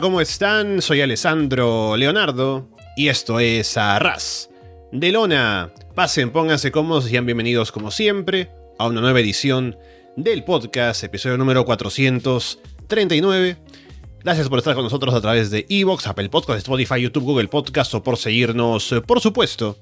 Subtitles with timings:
[0.00, 0.82] ¿cómo están?
[0.82, 4.50] Soy Alessandro Leonardo y esto es Arras
[4.90, 5.72] de Lona.
[5.94, 9.76] Pasen, pónganse cómodos y sean bienvenidos como siempre a una nueva edición
[10.16, 13.56] del podcast, episodio número 439.
[14.24, 17.94] Gracias por estar con nosotros a través de Evox, Apple Podcast, Spotify, YouTube, Google Podcast
[17.94, 19.78] o por seguirnos, por supuesto,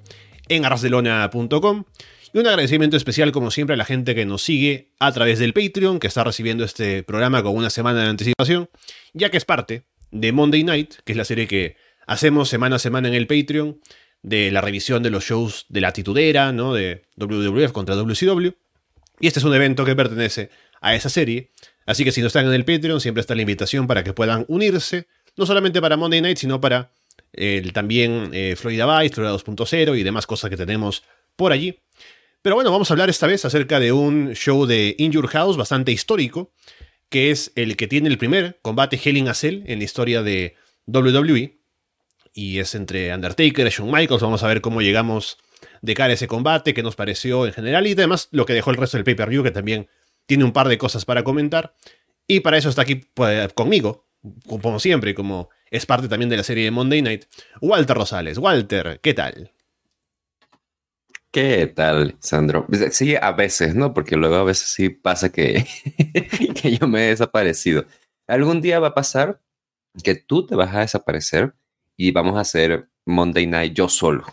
[0.48, 1.84] en arrasdelona.com.
[2.34, 5.54] Y un agradecimiento especial, como siempre, a la gente que nos sigue a través del
[5.54, 8.68] Patreon, que está recibiendo este programa con una semana de anticipación,
[9.14, 12.78] ya que es parte de Monday Night, que es la serie que hacemos semana a
[12.78, 13.80] semana en el Patreon,
[14.22, 16.74] de la revisión de los shows de la titudera, ¿no?
[16.74, 18.50] De WWF contra WCW.
[19.18, 21.50] Y este es un evento que pertenece a esa serie.
[21.86, 24.44] Así que si no están en el Patreon, siempre está la invitación para que puedan
[24.48, 26.92] unirse, no solamente para Monday Night, sino para
[27.32, 31.02] el, también eh, Florida Vice, Florida 2.0 y demás cosas que tenemos
[31.34, 31.80] por allí.
[32.42, 35.92] Pero bueno, vamos a hablar esta vez acerca de un show de Injure House bastante
[35.92, 36.52] histórico,
[37.12, 40.22] que es el que tiene el primer combate Hell in a Cell en la historia
[40.22, 41.58] de WWE.
[42.32, 44.22] Y es entre Undertaker y Shawn Michaels.
[44.22, 45.36] Vamos a ver cómo llegamos
[45.82, 48.70] de cara a ese combate, qué nos pareció en general y además lo que dejó
[48.70, 49.88] el resto del pay-per-view, que también
[50.24, 51.74] tiene un par de cosas para comentar.
[52.26, 54.08] Y para eso está aquí pues, conmigo,
[54.48, 57.24] como siempre, como es parte también de la serie de Monday Night,
[57.60, 58.38] Walter Rosales.
[58.38, 59.51] Walter, ¿qué tal?
[61.32, 62.66] ¿Qué tal, Sandro?
[62.66, 63.94] Pues, sí, a veces, ¿no?
[63.94, 65.64] Porque luego a veces sí pasa que,
[66.62, 67.86] que yo me he desaparecido.
[68.26, 69.40] Algún día va a pasar
[70.04, 71.54] que tú te vas a desaparecer
[71.96, 74.26] y vamos a hacer Monday Night yo solo.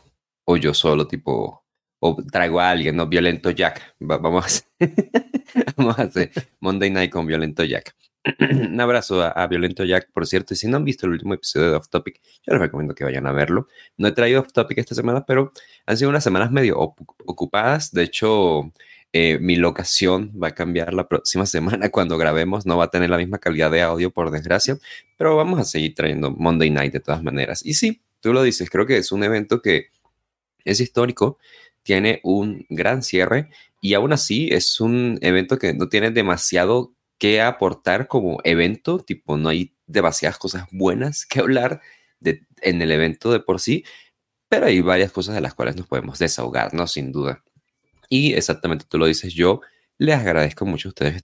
[0.46, 1.64] O yo solo, tipo,
[2.02, 3.08] o traigo a alguien, ¿no?
[3.08, 3.96] Violento Jack.
[4.00, 4.86] vamos, a
[5.78, 7.96] vamos a hacer Monday Night con Violento Jack.
[8.40, 10.53] Un abrazo a, Violento Jack, por cierto.
[10.53, 13.03] Y si no han visto el último episodio de Off Topic, yo les recomiendo que
[13.03, 13.68] vayan a verlo.
[13.97, 15.53] No he traído Off Topic esta semana, pero
[15.85, 17.91] han sido unas semanas medio ocupadas.
[17.91, 18.72] De hecho,
[19.12, 22.66] eh, mi locación va a cambiar la próxima semana cuando grabemos.
[22.66, 24.78] No va a tener la misma calidad de audio, por desgracia,
[25.18, 27.66] pero vamos a seguir trayendo Monday Night de todas maneras.
[27.66, 29.88] Y sí, tú lo dices, creo que es un evento que
[30.66, 31.38] es histórico,
[31.84, 33.50] tiene un gran cierre
[33.81, 39.38] y aún así es un evento que no tiene demasiado que aportar como evento, tipo,
[39.38, 41.81] no hay demasiadas cosas buenas que hablar
[42.22, 43.85] en el evento de por sí,
[44.50, 46.88] pero hay varias cosas de las cuales nos podemos desahogar, ¿no?
[46.88, 47.44] Sin duda.
[48.09, 49.62] Y exactamente tú lo dices, yo
[49.97, 51.24] les agradezco mucho a ustedes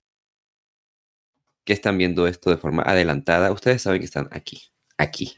[1.64, 3.50] que están viendo esto de forma adelantada.
[3.50, 4.62] Ustedes saben que están aquí,
[4.98, 5.36] aquí,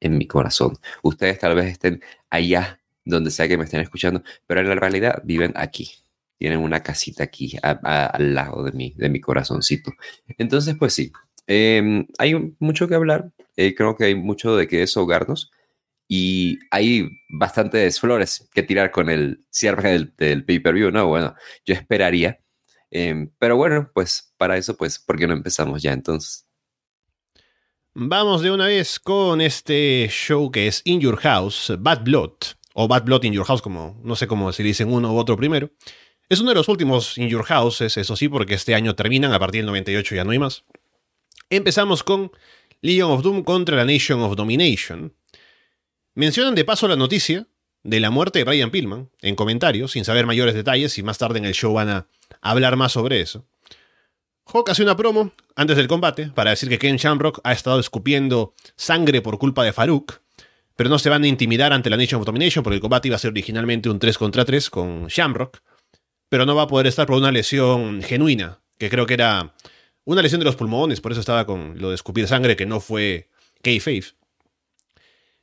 [0.00, 0.76] en mi corazón.
[1.02, 5.22] Ustedes tal vez estén allá, donde sea que me estén escuchando, pero en la realidad
[5.24, 5.92] viven aquí,
[6.40, 9.92] tienen una casita aquí al lado de mi, de mi corazoncito.
[10.38, 11.12] Entonces, pues sí,
[11.46, 15.50] em, hay mucho que hablar, eh, creo que hay mucho de qué deshogarnos
[16.08, 21.08] y hay bastantes flores que tirar con el cierre del, del pay-per-view, ¿no?
[21.08, 21.34] Bueno,
[21.66, 22.40] yo esperaría,
[22.90, 26.46] em, pero bueno, pues para eso, pues, ¿por qué no empezamos ya entonces?
[27.92, 32.32] Vamos de una vez con este show que es In Your House, Bad Blood,
[32.72, 35.36] o Bad Blood in Your House, como no sé cómo se dicen uno u otro
[35.36, 35.70] primero.
[36.30, 39.40] Es uno de los últimos In Your Houses, eso sí, porque este año terminan, a
[39.40, 40.62] partir del 98 ya no hay más.
[41.50, 42.30] Empezamos con
[42.82, 45.12] Legion of Doom contra la Nation of Domination.
[46.14, 47.48] Mencionan de paso la noticia
[47.82, 51.40] de la muerte de Brian Pillman en comentarios, sin saber mayores detalles, y más tarde
[51.40, 52.06] en el show van a
[52.40, 53.44] hablar más sobre eso.
[54.46, 58.54] Hawk hace una promo antes del combate para decir que Ken Shamrock ha estado escupiendo
[58.76, 60.20] sangre por culpa de Farouk,
[60.76, 63.16] pero no se van a intimidar ante la Nation of Domination porque el combate iba
[63.16, 65.60] a ser originalmente un 3 contra 3 con Shamrock
[66.30, 69.52] pero no va a poder estar por una lesión genuina, que creo que era
[70.04, 72.80] una lesión de los pulmones, por eso estaba con lo de escupir sangre, que no
[72.80, 73.28] fue
[73.62, 74.04] kayfabe.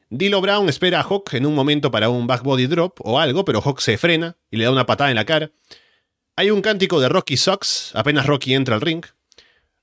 [0.10, 3.44] Dilo Brown espera a Hawk en un momento para un back body drop o algo,
[3.44, 5.52] pero Hawk se frena y le da una patada en la cara.
[6.38, 9.04] Hay un cántico de Rocky Sucks apenas Rocky entra al ring.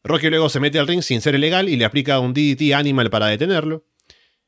[0.02, 3.10] Rocky luego se mete al ring sin ser ilegal y le aplica un DDT Animal
[3.10, 3.84] para detenerlo.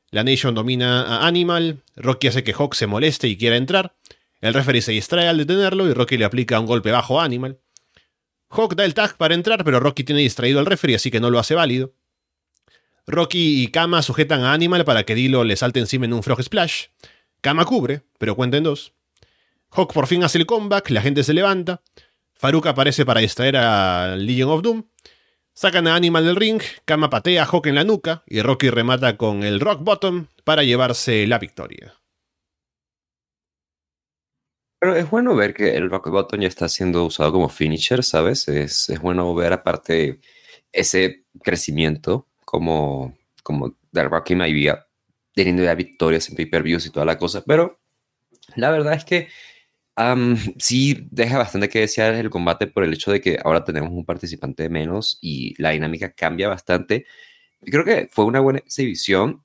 [0.09, 3.93] La Nation domina a Animal, Rocky hace que Hawk se moleste y quiera entrar.
[4.41, 7.59] El referee se distrae al detenerlo y Rocky le aplica un golpe bajo a Animal.
[8.49, 11.29] Hawk da el tag para entrar, pero Rocky tiene distraído al referee, así que no
[11.29, 11.93] lo hace válido.
[13.05, 16.41] Rocky y Kama sujetan a Animal para que Dilo le salte encima en un Frog
[16.43, 16.87] Splash.
[17.41, 18.93] Kama cubre, pero cuenta en dos.
[19.71, 21.81] Hawk por fin hace el comeback, la gente se levanta.
[22.35, 24.83] Farouk aparece para distraer a Legion of Doom.
[25.53, 29.17] Sacan a Animal del ring, Kama patea a Hawk en la nuca y Rocky remata
[29.17, 31.96] con el Rock Bottom para llevarse la victoria.
[34.79, 38.47] Pero es bueno ver que el Rock Bottom ya está siendo usado como finisher, ¿sabes?
[38.47, 40.19] Es, es bueno ver aparte
[40.71, 44.87] ese crecimiento como, como de Rocky Maivia,
[45.33, 47.43] teniendo ya victorias en pay-per-views y toda la cosa.
[47.45, 47.79] Pero
[48.55, 49.29] la verdad es que
[50.59, 54.05] sí deja bastante que desear el combate por el hecho de que ahora tenemos un
[54.05, 57.05] participante menos y la dinámica cambia bastante.
[57.61, 59.43] creo que fue una buena exhibición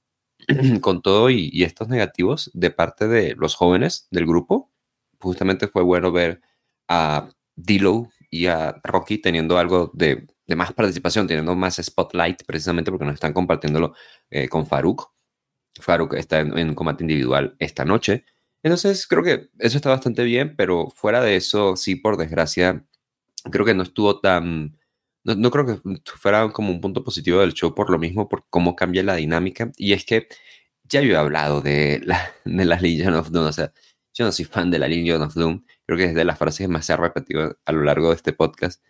[0.80, 4.71] con todo y, estos negativos de parte de los jóvenes del grupo.
[5.22, 6.40] Justamente fue bueno ver
[6.88, 10.26] a Dilo y a Rocky teniendo algo de,
[10.56, 13.94] más participación, teniendo más spotlight, precisamente porque nos están compartiéndolo
[14.30, 15.12] eh, con Faruk.
[15.80, 18.24] Faruk está en, en, combate individual esta noche.
[18.62, 22.84] Entonces, creo que eso está bastante bien, pero fuera de eso, sí, por desgracia,
[23.50, 24.76] creo que no estuvo tan
[25.24, 25.80] no, creo que
[26.16, 29.70] fuera como un punto positivo del show por lo mismo, por cómo cambia la dinámica.
[29.76, 30.28] Y es que
[30.84, 33.72] ya yo he hablado de la, de la Legion of Doom, o sea,
[34.14, 36.68] yo no soy fan de la Legion of Doom, creo que es de las frases
[36.68, 38.82] más se ha repetido a lo largo de este podcast.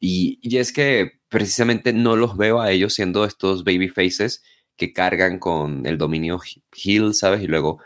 [0.00, 4.42] Y, y es que precisamente no los veo a ellos siendo estos baby faces
[4.76, 6.40] que cargan con el dominio
[6.72, 7.42] heel, ¿sabes?
[7.42, 7.80] Y luego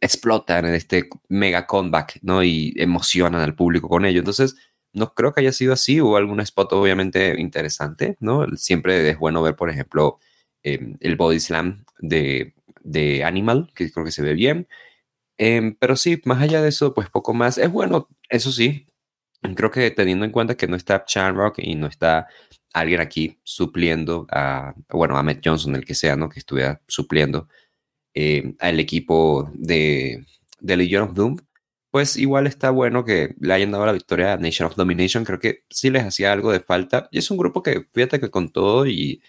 [0.00, 2.44] explotan en este mega comeback, ¿no?
[2.44, 4.18] Y emocionan al público con ello.
[4.18, 4.54] Entonces,
[4.92, 6.00] no creo que haya sido así.
[6.00, 8.46] Hubo algún spot obviamente interesante, ¿no?
[8.56, 10.18] Siempre es bueno ver, por ejemplo,
[10.62, 14.68] em, el body slam de, de, Animal, que creo que se ve bien.
[15.38, 17.58] Em, pero sí, más allá de eso, pues poco más.
[17.58, 18.86] Es bueno, eso sí.
[19.56, 22.28] Creo que teniendo en cuenta que no está Rock y no está
[22.72, 26.28] alguien aquí supliendo a, bueno, a Matt Johnson, el que sea, ¿no?
[26.28, 27.48] Que estuviera supliendo
[28.14, 30.24] em, al equipo de,
[30.60, 31.36] de Legion of Doom
[31.94, 35.24] pues igual está bueno que le hayan dado la victoria a Nation of Domination.
[35.24, 37.08] Creo que sí les hacía algo de falta.
[37.12, 39.22] Y es un grupo que, fíjate que con todo y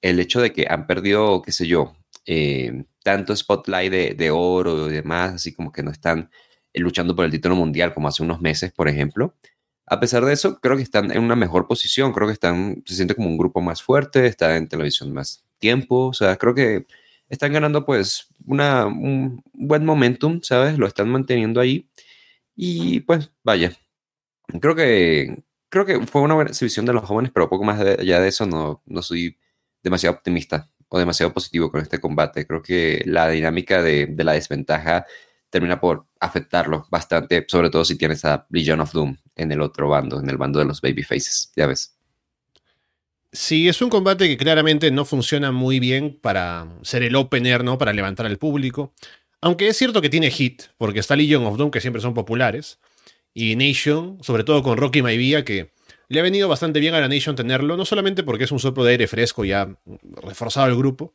[0.00, 4.92] el hecho de que han perdido, qué sé yo, eh, tanto spotlight de, oro y
[4.92, 6.30] demás, así como que no están
[6.72, 9.34] eh, luchando por el título mundial como hace unos meses, por ejemplo.
[9.86, 12.12] A pesar de eso, creo que están en una mejor posición.
[12.12, 16.06] Creo que están, se siente como un grupo más fuerte, está en televisión más tiempo.
[16.08, 16.86] O sea, creo que
[17.28, 20.78] están ganando pues una, un buen momentum, ¿sabes?
[20.78, 21.90] Lo están manteniendo ahí.
[22.56, 23.72] Y pues vaya,
[24.60, 28.20] creo que, creo que fue una buena exhibición de los jóvenes, pero poco más allá
[28.20, 29.38] de eso no, no soy
[29.82, 32.46] demasiado optimista o demasiado positivo con este combate.
[32.46, 35.04] Creo que la dinámica de, la desventaja
[35.50, 39.88] termina por afectarlo bastante, sobre todo si tienes a Legion of Doom en el otro
[39.88, 41.96] bando, en el bando de los babyfaces, ya ves.
[43.32, 47.76] Sí, es un combate que claramente no funciona muy bien para ser el opener, ¿no?
[47.76, 48.94] Para levantar al público.
[49.40, 52.78] Aunque es cierto que tiene hit, porque está Legion of Doom, que siempre son populares,
[53.32, 55.72] y Nation, sobre todo con Rocky Maivia, que
[56.08, 58.84] le ha venido bastante bien a la Nation tenerlo, no solamente porque es un soplo
[58.84, 59.76] de aire fresco y ha
[60.22, 61.14] reforzado el grupo,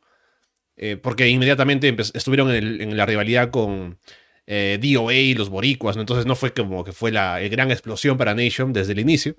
[0.76, 3.98] eh, porque inmediatamente estuvieron en, la rivalidad con
[4.46, 8.34] eh, DOA y los boricuas, entonces no fue como que fue la gran explosión para
[8.34, 9.36] Nation desde el inicio.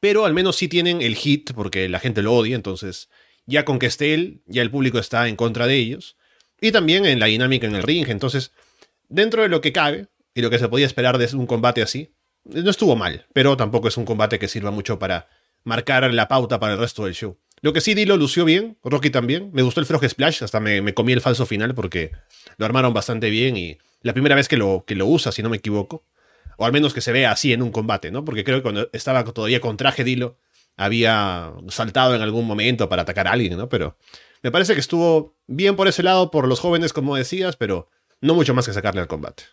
[0.00, 3.08] Pero al menos sí tienen el hit porque la gente lo odia, entonces
[3.44, 6.16] ya con que esté él, ya el público está en contra de ellos.
[6.60, 8.52] Y también en la dinámica en el ring, entonces
[9.08, 12.14] dentro de lo que cabe y lo que se podía esperar de un combate así,
[12.44, 15.28] no estuvo mal, pero tampoco es un combate que sirva mucho para
[15.64, 17.38] marcar la pauta para el resto del show.
[17.60, 19.50] Lo que sí Dilo lució bien, Rocky también.
[19.52, 22.10] Me gustó el Frog Splash, hasta me, me, comí el falso final porque
[22.56, 25.48] lo armaron bastante bien y la primera vez que lo, que lo usa, si no
[25.48, 26.04] me equivoco.
[26.56, 28.24] O al menos que se vea así en un combate, ¿no?
[28.24, 30.38] Porque creo que cuando estaba todavía con traje Dilo,
[30.76, 33.68] había saltado en algún momento para atacar a alguien, ¿no?
[33.68, 33.96] Pero
[34.42, 37.88] me parece que estuvo bien por ese lado, por los jóvenes, como decías, pero
[38.20, 39.44] no mucho más que sacarle al combate.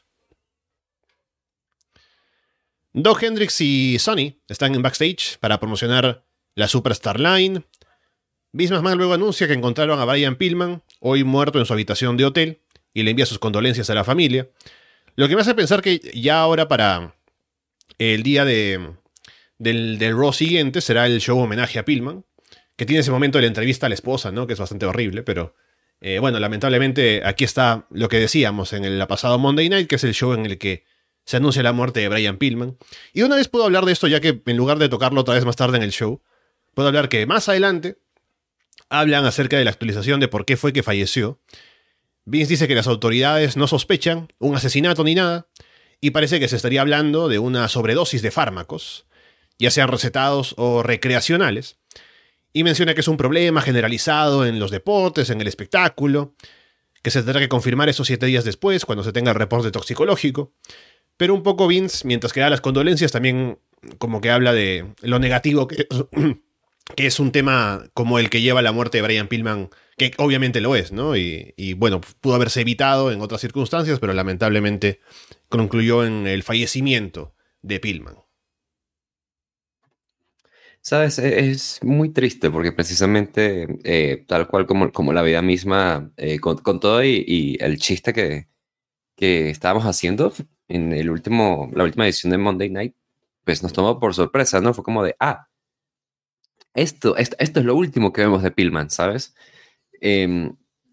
[2.93, 6.23] Doug Hendrix y Sonny están en backstage para promocionar
[6.55, 7.63] la Superstar Line.
[8.51, 12.61] McMahon luego anuncia que encontraron a Brian Pillman, hoy muerto en su habitación de hotel,
[12.93, 14.49] y le envía sus condolencias a la familia.
[15.15, 17.15] Lo que me hace pensar que ya ahora para
[17.99, 18.95] el día de,
[19.59, 22.25] del, del Raw siguiente será el show homenaje a Pillman,
[22.75, 24.47] que tiene ese momento de la entrevista a la esposa, ¿no?
[24.47, 25.53] Que es bastante horrible, pero
[26.01, 30.03] eh, bueno, lamentablemente aquí está lo que decíamos en el pasado Monday Night, que es
[30.03, 30.85] el show en el que
[31.29, 32.75] se anuncia la muerte de Brian Pillman.
[33.13, 35.45] Y una vez puedo hablar de esto, ya que en lugar de tocarlo otra vez
[35.45, 36.23] más tarde en el show,
[36.73, 37.99] puedo hablar que más adelante
[38.89, 41.39] hablan acerca de la actualización de por qué fue que falleció.
[42.25, 45.45] Vince dice que las autoridades no sospechan un asesinato ni nada,
[46.01, 49.05] y parece que se estaría hablando de una sobredosis de fármacos,
[49.59, 51.77] ya sean recetados o recreacionales,
[52.53, 56.33] y menciona que es un problema generalizado en los deportes, en el espectáculo,
[57.01, 60.53] que se tendrá que confirmar esos siete días después, cuando se tenga el reporte toxicológico.
[61.19, 63.59] Pero un poco Vince, mientras que da las condolencias, también
[63.97, 65.85] como que habla de lo negativo que
[66.95, 70.61] que es un tema como el que lleva la muerte de Brian Pillman, que obviamente
[70.61, 71.17] lo es, ¿no?
[71.17, 75.01] Y, bueno, pudo haberse evitado en otras circunstancias, pero lamentablemente
[75.49, 78.15] concluyó en el fallecimiento de Pillman.
[80.79, 86.13] Sabes, e, es muy triste porque precisamente, eh, tal cual como, como la vida misma,
[86.15, 88.47] eh, con, todo y, el chiste que,
[89.17, 90.33] que estábamos haciendo
[90.69, 92.95] en el último, la última edición de Monday Night,
[93.43, 94.73] pues nos tomó por sorpresa, ¿no?
[94.73, 95.47] Fue como de, ah,
[96.73, 99.35] esto, esto, es lo último que vemos de Pillman, ¿sabes?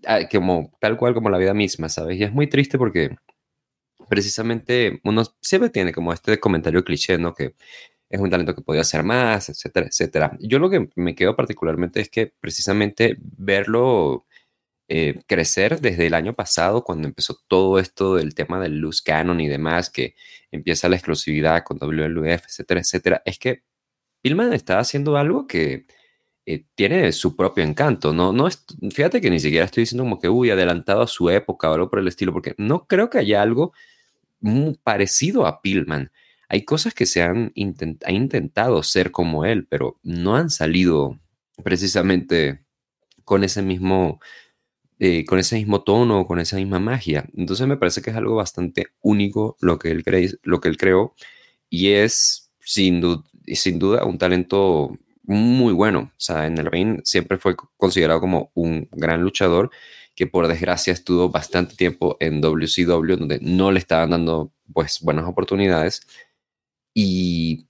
[0.07, 2.19] ah, como tal cual como la vida misma, ¿sabes?
[2.19, 3.17] Y es muy triste porque
[4.09, 7.35] precisamente uno siempre tiene como este comentario cliché, ¿no?
[7.35, 7.55] Que
[8.09, 10.37] es un talento que podía hacer más, etcétera, etcétera.
[10.41, 14.27] Yo lo que me quedo particularmente es que precisamente verlo
[14.89, 19.41] eh, crecer desde el año pasado, cuando empezó todo esto del tema del loose canon
[19.41, 20.15] y demás, que
[20.51, 23.63] empieza la exclusividad con WLF, etcétera, etcétera, es que
[24.23, 25.87] Pillman está haciendo algo que
[26.47, 28.13] eh, tiene su propio encanto.
[28.13, 31.29] No, no es, fíjate que ni siquiera estoy diciendo como que, uy, adelantado a su
[31.31, 33.73] época o algo por el estilo, porque no creo que haya algo
[34.41, 36.13] muy parecido a Pillman.
[36.49, 41.19] Hay cosas que se han intentado ser como él, pero no han salido
[41.65, 42.65] precisamente
[43.25, 44.21] con ese mismo,
[44.99, 47.27] eh, con ese mismo tono, con esa misma magia.
[47.37, 50.05] Entonces me parece que es algo bastante único lo que él,
[50.43, 51.15] lo que él creó
[51.71, 53.03] y es sin,
[53.47, 56.13] sin duda un talento muy bueno.
[56.13, 59.71] O sea, en el ring siempre fue considerado como un gran luchador
[60.15, 65.27] que por desgracia estuvo bastante tiempo en WCW donde no le estaban dando pues buenas
[65.27, 66.07] oportunidades
[66.95, 67.66] y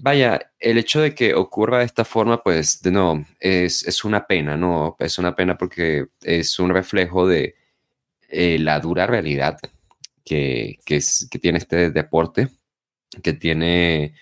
[0.00, 4.26] vaya, el hecho de que ocurra de esta forma, pues de no, es, es una
[4.26, 4.96] pena, ¿no?
[4.98, 7.56] Es una pena porque es un reflejo de
[8.28, 9.58] eh, la dura realidad
[10.24, 11.00] que, que,
[11.40, 12.48] tiene este deporte,
[13.22, 14.14] que tiene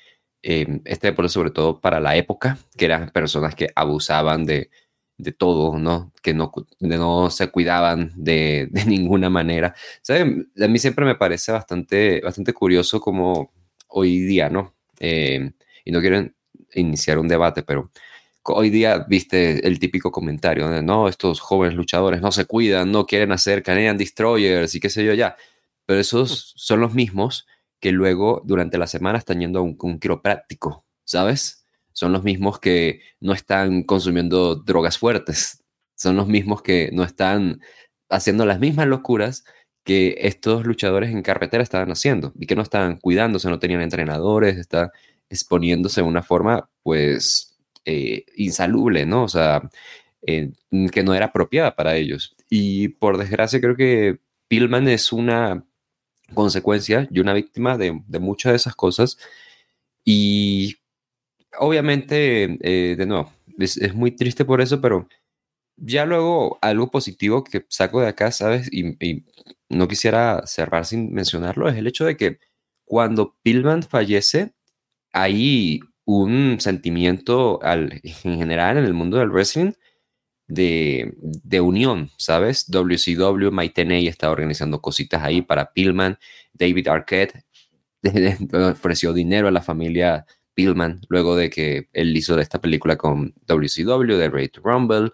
[0.42, 4.70] eh, este deporte sobre todo para la época, que eran personas que abusaban de,
[5.18, 6.12] de todo, ¿no?
[6.22, 9.74] Que no, no se cuidaban de, de ninguna manera.
[10.02, 10.50] ¿Saben?
[10.60, 13.52] A mí siempre me parece bastante, bastante curioso como
[13.88, 14.74] hoy día, ¿no?
[14.98, 15.52] Eh,
[15.90, 16.30] y no quiero
[16.74, 17.90] iniciar un debate, pero
[18.44, 23.06] hoy día viste el típico comentario de, no, estos jóvenes luchadores no se cuidan, no
[23.06, 25.36] quieren hacer Canadian Destroyers y qué sé yo ya.
[25.86, 27.46] Pero esos son los mismos
[27.80, 31.66] que luego durante la semana están yendo a un, un quiropráctico, ¿sabes?
[31.92, 35.64] Son los mismos que no están consumiendo drogas fuertes.
[35.96, 37.60] Son los mismos que no están
[38.08, 39.44] haciendo las mismas locuras
[39.84, 44.56] que estos luchadores en carretera estaban haciendo y que no estaban cuidándose, no tenían entrenadores,
[44.56, 44.90] estaban
[45.30, 47.56] exponiéndose de una forma pues
[47.86, 49.24] eh, insalubre, ¿no?
[49.24, 49.70] O sea,
[50.26, 50.52] eh,
[50.92, 52.36] que no era apropiada para ellos.
[52.50, 54.18] Y por desgracia creo que
[54.48, 55.64] Pillman es una
[56.34, 59.18] consecuencia y una víctima de, muchas de esas cosas.
[60.04, 60.76] Y
[61.58, 65.08] obviamente, eh, de nuevo, es, es, muy triste por eso, pero
[65.76, 68.68] ya luego algo positivo que saco de acá, ¿sabes?
[68.72, 69.24] Y, y
[69.68, 72.38] no quisiera cerrar sin mencionarlo, es el hecho de que
[72.84, 74.52] cuando Pillman fallece,
[75.12, 79.72] hay un sentimiento al, en general en el mundo del wrestling
[80.48, 82.68] de, de unión, ¿sabes?
[82.70, 86.18] WCW, Mike está organizando cositas ahí para Pillman,
[86.52, 87.44] David Arquette
[88.52, 94.16] ofreció dinero a la familia Pillman luego de que él hizo esta película con WCW,
[94.16, 95.12] de Raid Rumble,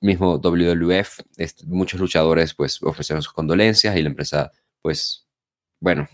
[0.00, 1.20] mismo WWF,
[1.66, 4.50] muchos luchadores pues ofrecieron sus condolencias y la empresa
[4.82, 5.26] pues,
[5.80, 6.08] bueno,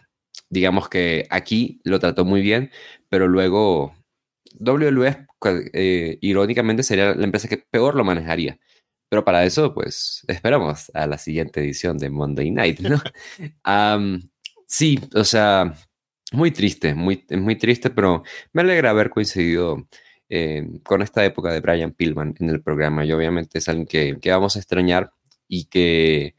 [0.50, 2.70] digamos que aquí lo trató muy bien,
[3.08, 3.94] pero luego
[4.58, 5.16] WWF
[5.72, 8.58] eh, irónicamente sería la empresa que peor lo manejaría.
[9.08, 13.00] Pero para eso, pues, esperamos a la siguiente edición de Monday Night, ¿no?
[14.66, 15.74] sí, o sea,
[16.32, 19.86] muy triste, muy, muy triste, pero me alegra haber coincidido
[20.28, 23.04] eh, con esta época de Brian Pillman en el programa.
[23.04, 25.12] Y obviamente es alguien que, que vamos a extrañar
[25.48, 26.34] y que,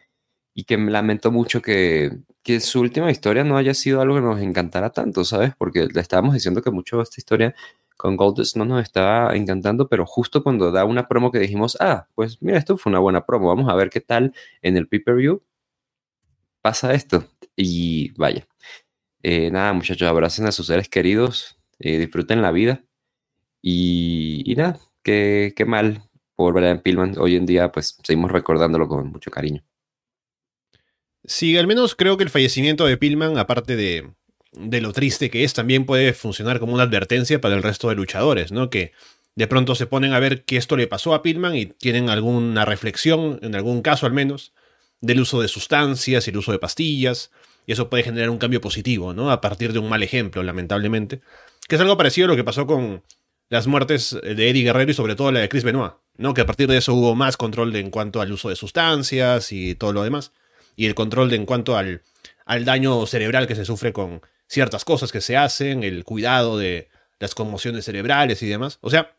[0.57, 4.21] y que me lamento mucho que, que, su última historia no haya sido algo que
[4.21, 5.53] nos encantara tanto, ¿sabes?
[5.55, 7.53] Porque le estábamos diciendo que mucho esta historia
[7.95, 12.07] con Goldust no nos estaba encantando, pero justo cuando da una promo que dijimos, ah,
[12.15, 14.33] pues mira, esto fue una buena promo, vamos a ver qué tal
[14.63, 15.43] en el pay-per-view
[16.61, 17.25] pasa esto.
[17.55, 18.47] Y vaya,
[19.23, 22.83] eh, nada, muchachos, abracen a sus seres queridos, eh, disfruten la vida
[23.61, 26.03] y, nada, qué, qué, mal
[26.35, 27.17] por Brian Pillman.
[27.19, 29.63] Hoy en día, pues seguimos recordándolo con mucho cariño.
[31.27, 34.11] Sí, al menos creo que el fallecimiento de Pillman, aparte de,
[34.53, 37.95] de lo triste que es, también puede funcionar como una advertencia para el resto de
[37.95, 38.69] luchadores, ¿no?
[38.69, 38.93] Que
[39.35, 42.63] de pronto se ponen a ver que esto le pasó a Pillman y tienen alguna
[42.63, 44.53] reflexión, en algún caso al menos,
[45.01, 47.29] del uso de sustancias y el uso de pastillas,
[47.65, 49.29] y eso puede generar un cambio positivo, ¿no?
[49.29, 51.19] A partir de un mal ejemplo, lamentablemente.
[51.67, 53.03] Que es algo parecido a lo que pasó con
[53.49, 56.33] las muertes de Eddie Guerrero y sobre todo la de Chris Benoit, ¿no?
[56.33, 59.75] Que a partir de eso hubo más control en cuanto al uso de sustancias y
[59.75, 60.31] todo lo demás.
[60.77, 62.03] Y el control de en cuanto al,
[62.45, 66.87] al daño cerebral que se sufre con ciertas cosas que se hacen, el cuidado de
[67.19, 68.79] las conmociones cerebrales y demás.
[68.79, 69.17] O sea,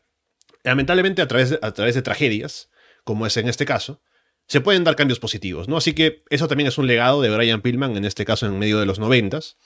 [0.63, 2.69] lamentablemente a través de, a través de tragedias,
[3.03, 4.01] como es en este caso,
[4.47, 5.77] se pueden dar cambios positivos, ¿no?
[5.77, 8.79] Así que eso también es un legado de Brian Pillman, en este caso en medio
[8.79, 9.57] de los noventas.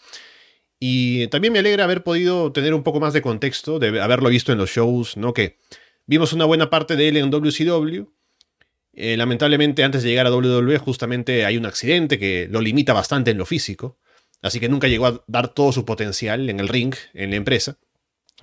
[0.78, 4.52] Y también me alegra haber podido tener un poco más de contexto, de haberlo visto
[4.52, 5.34] en los shows, ¿no?
[5.34, 5.58] Que
[6.06, 8.10] vimos una buena parte de él en WCW.
[8.94, 13.32] Eh, lamentablemente, antes de llegar a WWE, justamente hay un accidente que lo limita bastante
[13.32, 13.98] en lo físico.
[14.42, 17.78] Así que nunca llegó a dar todo su potencial en el ring, en la empresa.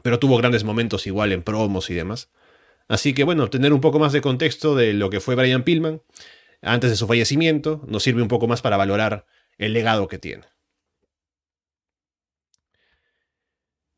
[0.03, 2.31] Pero tuvo grandes momentos igual en promos y demás.
[2.89, 6.03] Así que bueno, tener un poco más de contexto de lo que fue Brian Pillman
[6.63, 9.27] antes de su fallecimiento nos sirve un poco más para valorar
[9.59, 10.45] el legado que tiene.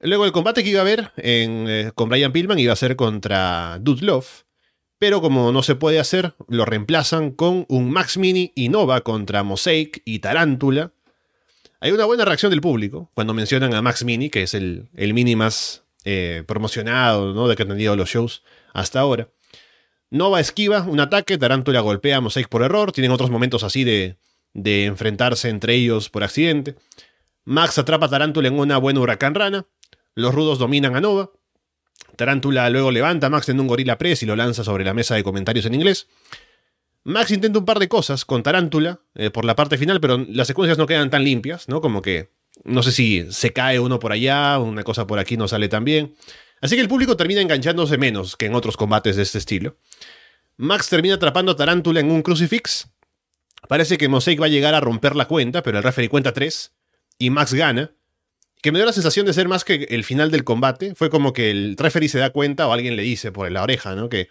[0.01, 3.79] Luego el combate que iba a haber eh, con Brian Pillman iba a ser contra
[3.81, 4.45] Dude Love,
[5.03, 9.43] pero como no se puede hacer, lo reemplazan con un Max Mini y Nova contra
[9.43, 10.93] Mosaic y Tarántula.
[11.81, 15.35] Hay una buena reacción del público cuando mencionan a Max Mini, que es el, mini
[15.35, 17.49] más eh, promocionado ¿no?
[17.49, 18.45] de que han tenido los shows
[18.75, 19.29] hasta ahora.
[20.09, 24.19] Nova esquiva un ataque, Tarántula golpea a Mosaic por error, tienen otros momentos así de,
[24.55, 26.77] de enfrentarse entre ellos por accidente.
[27.45, 29.67] Max atrapa a Tarántula en una buena huracán rana,
[30.15, 31.33] los rudos dominan a Nova.
[32.23, 35.25] Tarántula luego levanta Max en un gorila press y lo lanza sobre la mesa de
[35.25, 36.07] comentarios en inglés.
[37.03, 40.47] Max intenta un par de cosas con Tarántula eh, por la parte final, pero las
[40.47, 41.81] secuencias no quedan tan limpias, ¿no?
[41.81, 42.31] Como que
[42.63, 45.85] no sé si se cae uno por allá, una cosa por aquí no sale tan
[45.85, 46.15] bien.
[46.61, 49.77] Así que el público termina enganchándose menos que en otros combates de este estilo.
[50.57, 52.89] Max termina atrapando a Tarántula en un crucifix.
[53.69, 56.73] Parece que Mosaic va a llegar a romper la cuenta, pero el referee cuenta 3
[57.19, 57.97] y Max gana
[58.63, 60.95] que me dio la sensación de ser más que el final del combate.
[60.95, 63.95] Fue como que el referee se da cuenta o alguien le dice por la oreja,
[63.97, 64.09] ¿no?
[64.09, 64.29] Que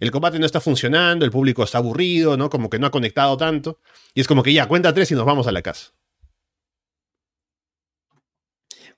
[0.00, 2.50] el combate no está funcionando, el público está aburrido, ¿no?
[2.50, 3.78] Como que no ha conectado tanto.
[4.14, 5.92] Y es como que ya, cuenta tres y nos vamos a la casa.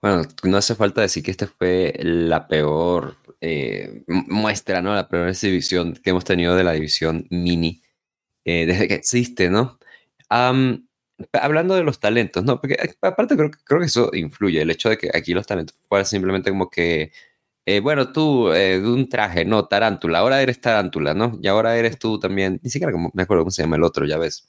[0.01, 4.95] Bueno, no hace falta decir que esta fue la peor eh, muestra, ¿no?
[4.95, 7.83] La peor exhibición que hemos tenido de la división mini
[8.47, 9.79] eh, desde que existe, ¿no?
[11.33, 12.61] Hablando de los talentos, ¿no?
[12.61, 15.76] Porque eh, aparte creo, creo que eso influye, el hecho de que aquí los talentos
[15.88, 17.12] fueran simplemente como que,
[17.66, 21.38] eh, bueno, tú eh, un traje, no, tarántula, ahora eres tarántula, ¿no?
[21.42, 24.06] Y ahora eres tú también, ni siquiera como, me acuerdo cómo se llama el otro,
[24.06, 24.48] ya ves.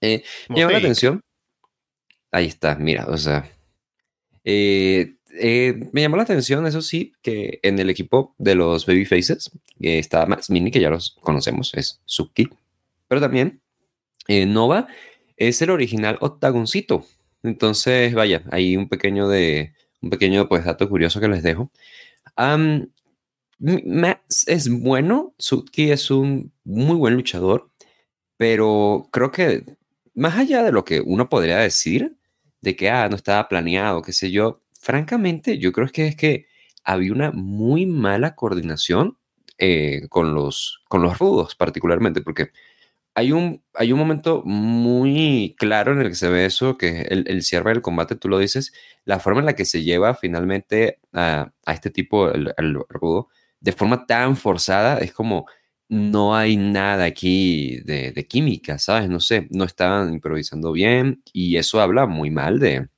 [0.00, 1.22] me llamó la atención.
[2.30, 3.46] Ahí está, mira, o sea.
[4.44, 10.50] me llamó la atención, eso sí, que en el equipo de los Babyfaces está Max
[10.50, 12.48] Mini, que ya los conocemos, es Suki,
[13.08, 13.60] pero también
[14.28, 14.88] Nova
[15.48, 17.04] es el original octagoncito.
[17.42, 21.70] Entonces, vaya, ahí un pequeño de un pequeño pues dato curioso que les dejo.
[23.58, 27.70] Max es bueno, Suki es un muy buen luchador,
[28.36, 29.64] pero creo que
[30.14, 32.16] más allá de lo que uno podría decir,
[32.60, 36.46] de que ah, no estaba planeado, qué sé yo, francamente yo creo que es que
[36.84, 39.16] había una muy mala coordinación
[39.58, 42.50] eh, con, los, con los rudos particularmente, porque
[43.14, 47.24] hay un, hay un momento muy claro en el que se ve eso, que el,
[47.28, 48.72] el cierre del combate, tú lo dices,
[49.04, 52.54] la forma en la que se lleva finalmente a, este tipo, el,
[52.88, 53.28] rudo,
[53.60, 55.46] de forma tan forzada, es como
[55.88, 59.10] no hay nada aquí de, de, química, ¿sabes?
[59.10, 62.88] No sé, no estaban improvisando bien y eso habla muy mal de,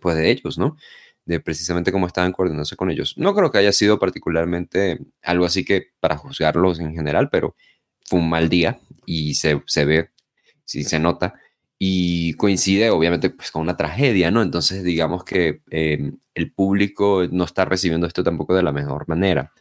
[0.00, 0.76] pues de ellos, ¿no?
[1.24, 3.14] De precisamente cómo estaban coordinándose con ellos.
[3.16, 7.56] No creo que haya sido particularmente algo así que para juzgarlos en general, pero
[8.08, 10.10] fue un mal día y se, se ve,
[10.64, 11.34] sí se nota,
[11.78, 14.42] y coincide obviamente pues con una tragedia, ¿no?
[14.42, 19.52] Entonces digamos que em, el público no está recibiendo esto tampoco de la mejor manera.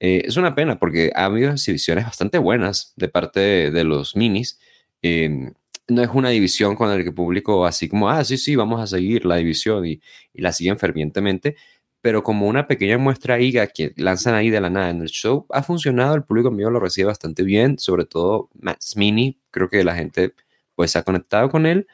[0.00, 4.58] Eh, es una pena porque ha habido exhibiciones bastante buenas de parte de, los minis.
[5.02, 5.54] Em,
[5.88, 8.80] no es una división con la que el público así como, ah, sí, sí, vamos
[8.80, 10.00] a seguir la división y,
[10.32, 11.56] y la siguen fervientemente,
[12.04, 15.46] pero como una pequeña muestra ahí que lanzan ahí de la nada en el show,
[15.48, 19.82] ha funcionado, el público mío lo recibe bastante bien, sobre todo Max Mini, creo que
[19.84, 20.34] la gente
[20.74, 21.86] pues ha conectado con él,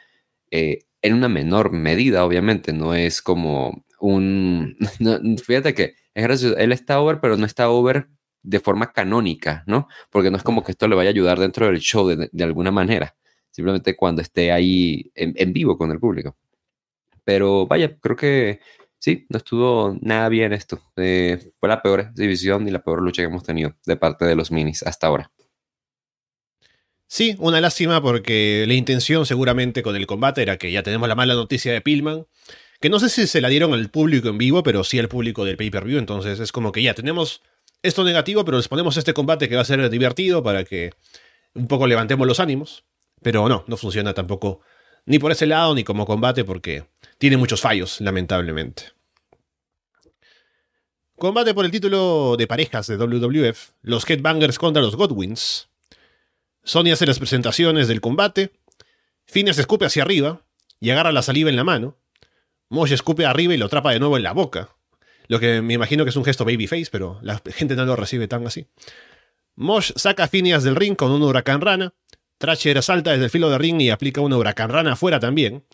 [0.50, 4.76] eh, en una menor medida, obviamente, no es como un,
[5.46, 8.08] fíjate que es gracioso, él está over, pero no está over
[8.42, 9.86] de forma canónica, ¿no?
[10.10, 12.72] Porque no es como que esto le vaya a ayudar dentro del show de, alguna
[12.72, 13.14] manera,
[13.52, 16.36] simplemente cuando esté ahí en, en vivo con el público.
[17.22, 18.60] Pero vaya, creo que
[19.00, 20.80] sí, no estuvo nada bien esto.
[20.96, 24.36] Eh, fue la peor división y la peor lucha que hemos tenido de parte de
[24.36, 25.32] los minis hasta ahora.
[27.08, 31.16] Sí, una lástima porque la intención seguramente con el combate era que ya tenemos la
[31.16, 32.26] mala noticia de Pillman,
[32.80, 35.44] que no sé si se la dieron al público en vivo, pero sí al público
[35.44, 37.42] del pay-per-view, entonces es como que ya tenemos
[37.82, 40.92] esto negativo, pero les ponemos este combate que va a ser divertido para que
[41.54, 42.84] un poco levantemos los ánimos,
[43.22, 44.60] pero no, no funciona tampoco
[45.04, 46.84] ni por ese lado ni como combate porque
[47.20, 48.94] tiene muchos fallos, lamentablemente.
[51.16, 55.68] Combate por el título de parejas de WWF, los Headbangers contra los Godwins.
[56.64, 58.52] Sony hace las presentaciones del combate.
[59.26, 60.46] Phineas escupe hacia arriba
[60.80, 61.98] y agarra la saliva en la mano.
[62.70, 64.70] Mosh escupe arriba y lo atrapa de nuevo en la boca.
[65.28, 68.28] Lo que me imagino que es un gesto babyface, pero la gente no lo recibe
[68.28, 68.66] tan así.
[69.56, 71.92] Mosh saca a Phineas del ring con un huracán rana.
[72.38, 75.66] Thrasher salta desde el filo de ring y aplica una huracán rana afuera también.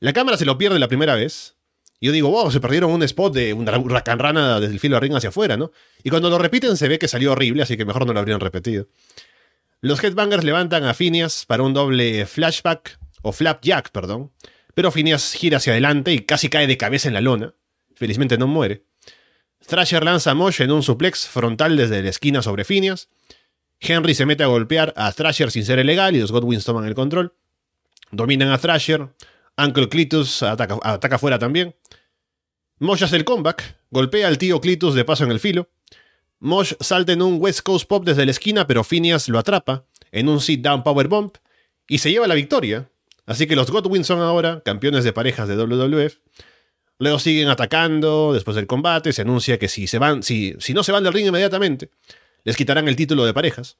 [0.00, 1.56] La cámara se lo pierde la primera vez.
[1.98, 4.96] Y yo digo, wow, se perdieron un spot de una huracán rana desde el filo
[4.96, 5.72] de ring hacia afuera, ¿no?
[6.04, 8.40] Y cuando lo repiten se ve que salió horrible, así que mejor no lo habrían
[8.40, 8.88] repetido.
[9.80, 14.32] Los Headbangers levantan a Phineas para un doble flashback, o flapjack, perdón.
[14.74, 17.54] Pero Phineas gira hacia adelante y casi cae de cabeza en la lona.
[17.94, 18.84] Felizmente no muere.
[19.66, 23.08] Thrasher lanza a Mosh en un suplex frontal desde la esquina sobre Phineas.
[23.80, 26.94] Henry se mete a golpear a Thrasher sin ser ilegal y los Godwins toman el
[26.94, 27.34] control.
[28.10, 29.08] Dominan a Thrasher.
[29.56, 31.74] Uncle Clitus ataca, ataca afuera también.
[32.78, 35.70] Mosh hace el comeback, golpea al tío Clitus de paso en el filo.
[36.38, 40.28] Mosh salta en un West Coast Pop desde la esquina, pero Phineas lo atrapa en
[40.28, 41.36] un sit down power bump
[41.88, 42.90] y se lleva la victoria.
[43.24, 46.18] Así que los Godwins son ahora campeones de parejas de WWF.
[46.98, 50.92] Luego siguen atacando, después del combate se anuncia que si, se van, si, no se
[50.92, 51.90] van del ring inmediatamente,
[52.44, 53.78] les quitarán el título de parejas.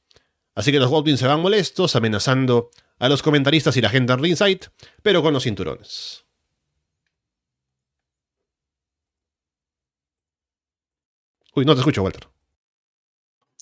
[0.54, 4.18] Así que los Godwins se van molestos, amenazando a los comentaristas y la gente en
[4.18, 4.60] ringside,
[5.02, 6.24] pero con los cinturones.
[11.54, 12.28] Uy, no te escucho, Walter.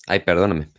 [0.07, 0.69] Ay, perdóname.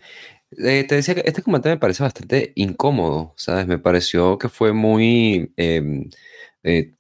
[0.59, 3.67] Eh, te decía que este combate me parece bastante incómodo, ¿sabes?
[3.67, 6.09] Me pareció que fue muy em,
[6.63, 6.95] eh,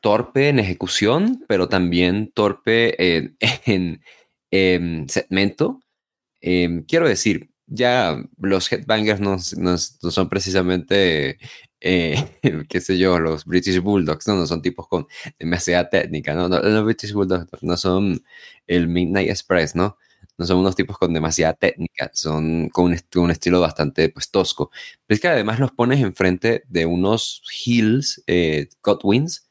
[0.00, 2.96] torpe en ejecución, pero también torpe
[3.66, 4.02] en,
[4.50, 5.80] en segmento.
[6.40, 11.38] Em, quiero decir, ya los headbangers no, no, son precisamente,
[11.80, 15.06] eh, qué sé yo, los British Bulldogs, no, no son tipos con
[15.38, 16.48] demasiada técnica, ¿no?
[16.48, 18.22] Los British Bulldogs no son
[18.66, 19.96] el Midnight Express, ¿no?
[20.38, 24.70] No son unos tipos con demasiada técnica, son con un, un estilo bastante pues, tosco.
[25.06, 29.46] Pero es que además los pones enfrente de unos heels, eh, Godwins,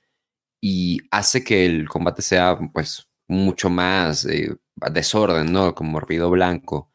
[0.62, 4.56] y hace que el combate sea pues mucho más eh,
[4.93, 5.76] desorden, ¿no?
[5.76, 6.90] Como ruido blanco.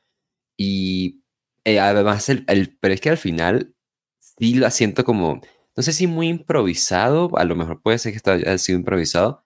[0.57, 1.23] Y
[1.65, 3.75] eh, además, el, pero es que al final
[4.19, 5.41] sí lo siento como,
[5.77, 9.45] no sé si muy improvisado, a lo mejor puede ser que haya sido improvisado,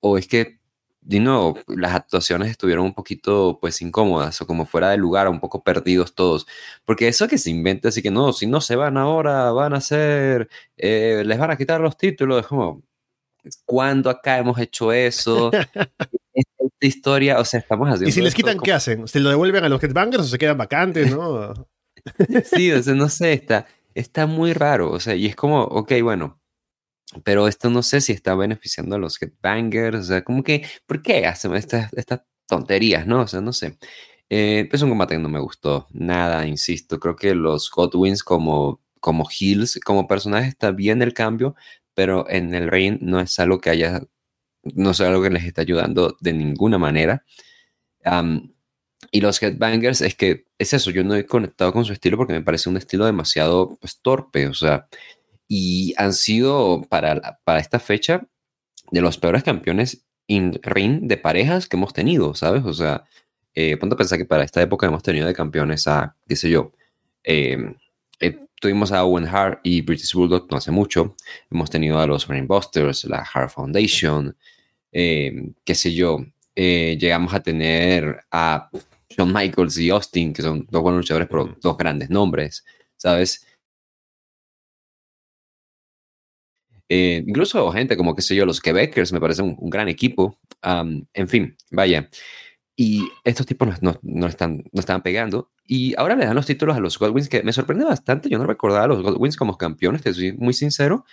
[0.00, 0.60] o es que,
[1.00, 5.40] de nuevo, las actuaciones estuvieron un poquito, pues, incómodas, o como fuera de lugar, un
[5.40, 6.46] poco perdidos todos.
[6.84, 9.80] Porque eso que se inventa, así que no, si no se van ahora, van a
[9.80, 12.82] ser, eh, les van a quitar los títulos, es como,
[13.66, 15.50] ¿cuándo acá hemos hecho eso?
[16.66, 18.08] esta historia, o sea, estamos haciendo.
[18.08, 19.06] ¿Y si les quitan, qué hacen?
[19.08, 21.54] ¿Se lo devuelven a los headbangers o se quedan vacantes, no?
[22.44, 25.92] sí, o sea, no sé, está, está muy raro, o sea, y es como, ok,
[26.02, 26.40] bueno,
[27.24, 31.02] pero esto no sé si está beneficiando a los headbangers, o sea, como que, ¿por
[31.02, 33.22] qué hacen estas, estas tonterías, no?
[33.22, 33.78] O sea, no sé.
[34.30, 38.80] Eh, es un combate que no me gustó, nada, insisto, creo que los Godwins como,
[39.00, 41.54] como heels, como personajes está bien el cambio,
[41.94, 44.02] pero en el ring no es algo que haya
[44.62, 47.24] no es algo que les está ayudando de ninguna manera.
[49.10, 52.32] y los headbangers es que es eso, yo no he conectado con su estilo porque
[52.32, 54.86] me parece un estilo demasiado pues, torpe, o sea,
[55.48, 58.26] y han sido para, para esta fecha
[58.90, 62.64] de los peores campeones in ring de parejas que hemos tenido, ¿sabes?
[62.64, 63.04] O sea,
[63.54, 66.50] eh, ponte a pensar que para esta época hemos tenido de campeones a, qué sé
[66.50, 66.72] yo,
[67.22, 67.74] em,
[68.20, 71.16] eh, tuvimos a Owen Hart y British Bulldog no hace mucho,
[71.50, 74.36] hemos tenido a los Brainbusters, la Hart Foundation,
[74.92, 78.70] eh, qué sé yo, eh, llegamos a tener a
[79.08, 82.64] Shawn Michaels y Austin, que son dos buenos luchadores, pero dos grandes nombres,
[82.96, 83.44] ¿sabes?
[86.88, 90.38] Eh, incluso gente como, qué sé yo, los Quebecers, me parece un, gran equipo.
[90.62, 92.08] en fin, vaya.
[92.74, 95.50] Y estos tipos no, no, están, no estaban pegando.
[95.64, 98.28] Y ahora le dan los títulos a los Godwins, que me sorprende bastante.
[98.28, 101.04] Yo no recordaba a los Godwins como campeones, te soy muy sincero.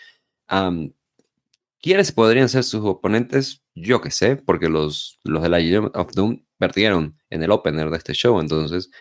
[1.81, 3.63] ¿Quiénes podrían ser sus oponentes?
[3.73, 7.89] Yo que sé, porque los, los de la Union of Doom perdieron en el opener
[7.89, 8.91] de este show, entonces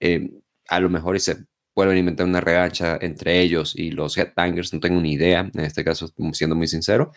[0.00, 0.30] eh,
[0.68, 1.44] a lo mejor se
[1.74, 5.60] vuelven a inventar una revancha entre ellos y los Headbangers, no tengo ni idea, en
[5.60, 7.12] este caso siendo muy sincero.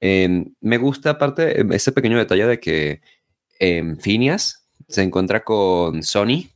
[0.00, 3.00] Em, me gusta aparte ese pequeño detalle de que
[3.60, 6.50] eh, Phineas se encuentra con Sony,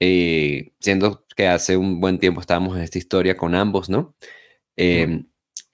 [0.00, 4.14] eh, siendo que hace un buen tiempo estábamos en esta historia con ambos, ¿no?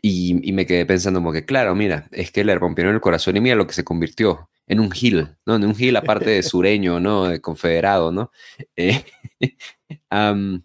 [0.00, 3.40] Y, me quedé pensando como que, claro, mira, es que le rompieron el corazón y
[3.40, 5.56] mira lo que se convirtió en un gil, ¿no?
[5.56, 7.24] En un gil aparte de sureño, ¿no?
[7.26, 8.30] De confederado, ¿no?
[8.76, 9.04] Eh,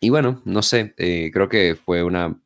[0.00, 2.40] y bueno, no sé, eh, creo que fue una,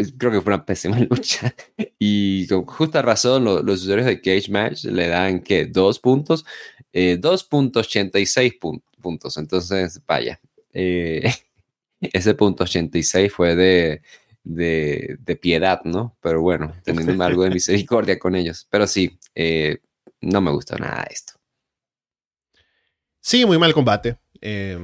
[0.00, 1.54] pues, creo que fue una pésima lucha.
[1.98, 6.44] Y con justa razón, los usuarios de Cage Match le dan que dos puntos,
[6.92, 9.36] eh, 2.86 puntos.
[9.36, 10.40] Entonces, vaya,
[10.72, 11.32] eh,
[12.00, 14.02] ese punto 86 fue de
[14.46, 16.16] de, piedad, ¿no?
[16.20, 18.66] Pero bueno, teniendo algo de misericordia con ellos.
[18.70, 19.78] Pero sí, eh,
[20.20, 21.34] no me gusta nada esto.
[23.20, 24.18] Sí, muy mal combate.
[24.40, 24.78] Eh,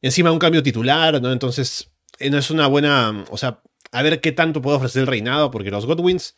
[0.00, 1.32] encima un cambio titular, ¿no?
[1.32, 3.24] Entonces, eh, no es una buena.
[3.30, 3.60] O sea,
[3.92, 6.34] a ver qué tanto puede ofrecer el reinado, porque los Godwins.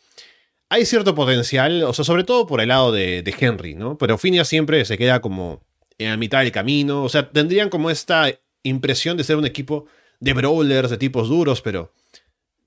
[0.69, 3.97] Hay cierto potencial, o sea, sobre todo por el lado de, Henry, ¿no?
[3.97, 5.61] Pero Phineas siempre se queda como
[5.97, 7.03] en la mitad del camino.
[7.03, 8.31] O sea, tendrían como esta
[8.63, 9.85] impresión de ser un equipo
[10.21, 11.93] de brawlers, de tipos duros, pero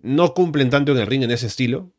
[0.00, 1.92] no cumplen tanto en el ring en ese estilo,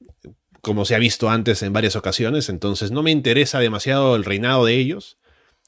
[0.62, 2.50] como se ha visto antes en varias ocasiones.
[2.50, 5.18] Entonces, no me interesa demasiado el reinado de ellos.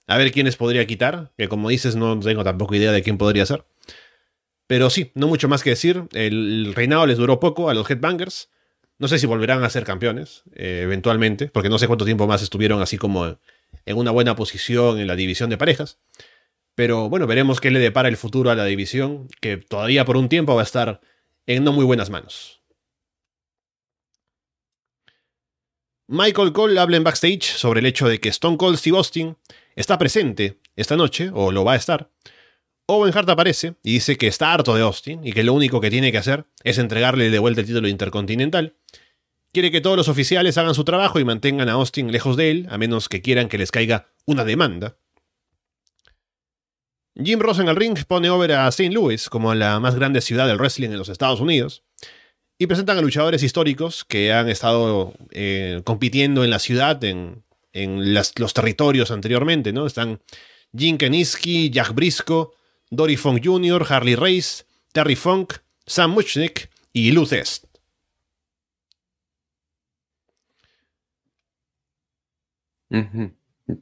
[0.06, 3.46] A ver quiénes podría quitar, que como dices, no tengo tampoco idea de quién podría
[3.48, 3.66] ser.
[4.68, 6.04] Pero sí, no mucho más que decir.
[6.12, 8.50] El reinado les duró poco a los Headbangers.
[9.00, 12.42] No sé si volverán a ser campeones eh, eventualmente, porque no sé cuánto tiempo más
[12.42, 13.38] estuvieron así como
[13.86, 16.00] en una buena posición en la división de parejas.
[16.76, 20.30] Pero bueno, veremos qué le depara el futuro a la división, que todavía por un
[20.30, 21.02] tiempo va a estar
[21.46, 22.62] en no muy buenas manos.
[26.08, 29.38] Michael Cole habla en backstage sobre el hecho de que Stone Cold Steve Austin
[29.76, 32.10] está presente esta noche, o lo va a estar.
[32.88, 35.90] Owen Hart aparece y dice que está harto de Austin y que lo único que
[35.90, 38.76] tiene que hacer es entregarle de vuelta el título intercontinental.
[39.52, 42.68] Quiere que todos los oficiales hagan su trabajo y mantengan a Austin lejos de él,
[42.70, 44.98] a menos que quieran que les caiga una demanda.
[47.22, 48.94] Jim Ross en el ring pone over a St.
[48.94, 51.84] Louis como la más grande ciudad del wrestling en los Estados Unidos
[52.60, 58.54] y presentan a luchadores históricos que han estado eh, compitiendo en la ciudad, en, los
[58.54, 59.86] territorios anteriormente, ¿no?
[59.86, 60.20] Están
[60.76, 62.50] Jim Keniski, Jack Briscoe,
[62.90, 65.54] Dory Funk Jr., Harley Race, Terry Funk,
[65.86, 67.66] Sam Muchnick y Lou Est.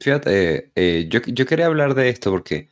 [0.00, 2.70] Fíjate, eh, yo, yo, quería hablar de esto porque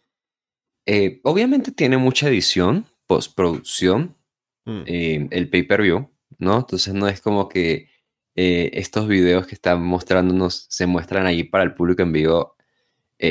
[0.84, 4.16] eh, obviamente tiene mucha edición, postproducción,
[4.64, 4.82] mm.
[4.86, 6.58] eh, el pay-per-view, ¿no?
[6.58, 7.88] Entonces no es como que
[8.36, 12.56] estos videos que están mostrándonos se muestran ahí para el público en vivo,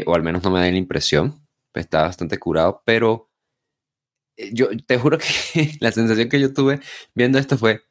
[0.06, 1.43] o al menos no me da la impresión
[1.82, 3.30] está bastante curado, pero
[4.38, 6.80] eh, yo te juro que la sensación que yo tuve
[7.14, 7.84] viendo esto fue,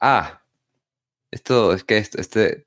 [0.00, 0.42] ah,
[1.30, 2.66] esto es que este,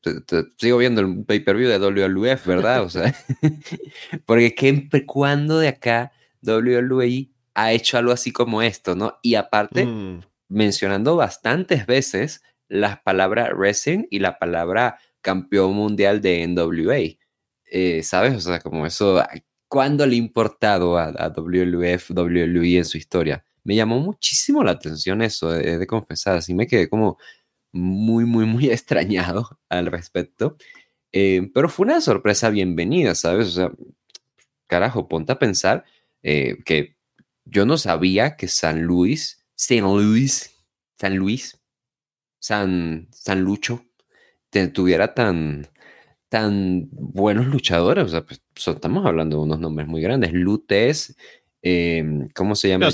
[0.57, 2.83] sigo viendo el pay-per-view de WLF, ¿verdad?
[2.83, 3.15] O sea,
[4.25, 6.11] porque siempre cuando de acá
[6.43, 9.17] WWE ha hecho algo así como esto, ¿no?
[9.23, 10.21] Y aparte, mm.
[10.49, 17.17] mencionando bastantes veces las palabras wrestling y la palabra campeón mundial de NWA.
[17.65, 18.35] Eh, ¿Sabes?
[18.35, 19.23] O sea, como eso,
[19.71, 23.45] cuándo le ha importado a, WLF, WWE en su historia.
[23.63, 27.17] Me llamó muchísimo la atención eso, he de confesar, así me quedé como
[27.71, 30.57] muy, muy, muy extrañado al respecto.
[31.13, 33.47] Eh, pero fue una sorpresa bienvenida, ¿sabes?
[33.47, 33.71] O sea,
[34.67, 35.85] carajo, ponte a pensar
[36.21, 36.97] eh, que
[37.45, 40.53] yo no sabía que San Luis, San Luis,
[40.99, 41.61] San Luis,
[42.39, 43.85] San, San Lucho,
[44.73, 45.69] tuviera tan,
[46.27, 48.03] tan buenos luchadores.
[48.03, 50.33] O sea, pues, estamos hablando de unos nombres muy grandes.
[50.33, 51.15] Lutes,
[51.61, 52.89] em, ¿cómo se llama?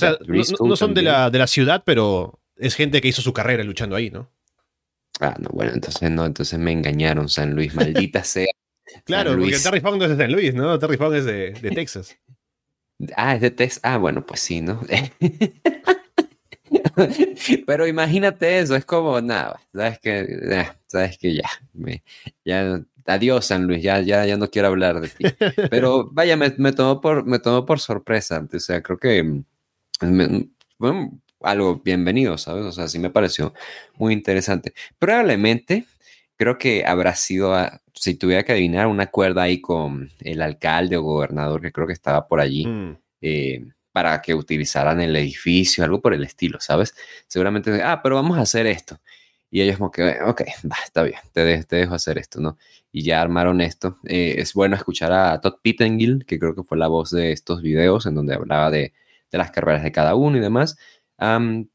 [0.60, 3.96] No, son de la, de la ciudad, pero es gente que hizo su carrera luchando
[3.96, 4.30] ahí, ¿no?
[5.20, 8.48] Ah, no, bueno, entonces no, entonces me engañaron, San Luis, maldita sea.
[9.04, 10.78] Claro, porque Terry Funk no es de San Luis, ¿no?
[10.80, 12.18] Terry Funk es de, de Texas.
[13.16, 13.82] ah, es de Texas.
[13.84, 14.82] Ah, bueno, pues sí, ¿no?
[17.66, 22.04] Pero imagínate eso, es como nada, sabes que, eh, sabes que ya, me,
[22.44, 25.24] ya adiós San Luis, ya, ya, ya no quiero hablar de ti.
[25.70, 29.44] Pero vaya, me, me, tomó, por, me tomó por sorpresa, o sea, creo que
[30.78, 31.10] fue
[31.42, 32.66] algo bienvenido, ¿sabes?
[32.66, 33.54] O sea, sí me pareció
[33.96, 34.74] muy interesante.
[35.00, 35.86] Probablemente,
[36.36, 40.98] creo que habrá sido, ah, si tuviera que adivinar, una cuerda ahí con el alcalde
[40.98, 42.66] o gobernador que creo que estaba por allí.
[42.66, 42.98] Mm.
[43.22, 43.66] Eh,
[43.98, 46.94] para que utilizaran el edificio, algo por el estilo, ¿sabes?
[47.26, 49.00] Seguramente, ah, pero vamos a hacer esto.
[49.50, 50.42] Y ellos como que, ok,
[50.84, 52.58] está bien, te, te, dejo hacer esto, ¿no?
[52.92, 53.98] Y ya armaron esto.
[54.06, 57.62] Eh, es bueno escuchar a Todd Pittengill, que creo que fue la voz de estos
[57.62, 58.94] videos en donde hablaba de,
[59.32, 60.78] de las carreras de cada uno y demás.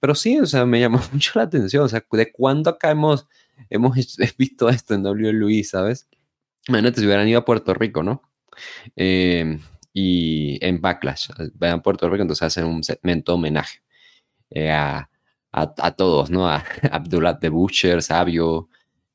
[0.00, 3.26] pero sí, o sea, me llamó mucho la atención, o sea, de cuándo acá hemos,
[3.70, 3.96] hemos
[4.38, 6.08] visto esto en WWE, ¿sabes?
[6.68, 8.22] Imagínate si hubieran ido a Puerto Rico, ¿no?
[8.96, 9.58] Eh,
[9.92, 13.82] y en Backlash, vayan a Puerto Rico, entonces hacen un segmento homenaje
[14.50, 15.10] eh, a
[15.52, 16.48] a, todos, ¿no?
[16.48, 18.68] A Abdullah the Butcher, Sabio,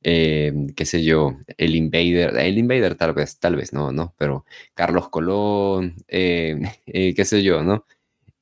[0.04, 4.45] eh, qué sé yo, el Invader, el Invader tal vez, tal vez, no, no, pero
[4.73, 7.86] Carlos Colón, eh, eh, qué sé yo, ¿no?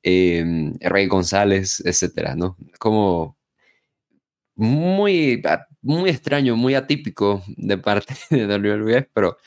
[0.04, 2.58] Rey González, etcétera, ¿no?
[2.80, 3.38] Como
[4.56, 5.42] muy,
[5.82, 9.38] muy extraño, muy atípico de parte de WWE, pero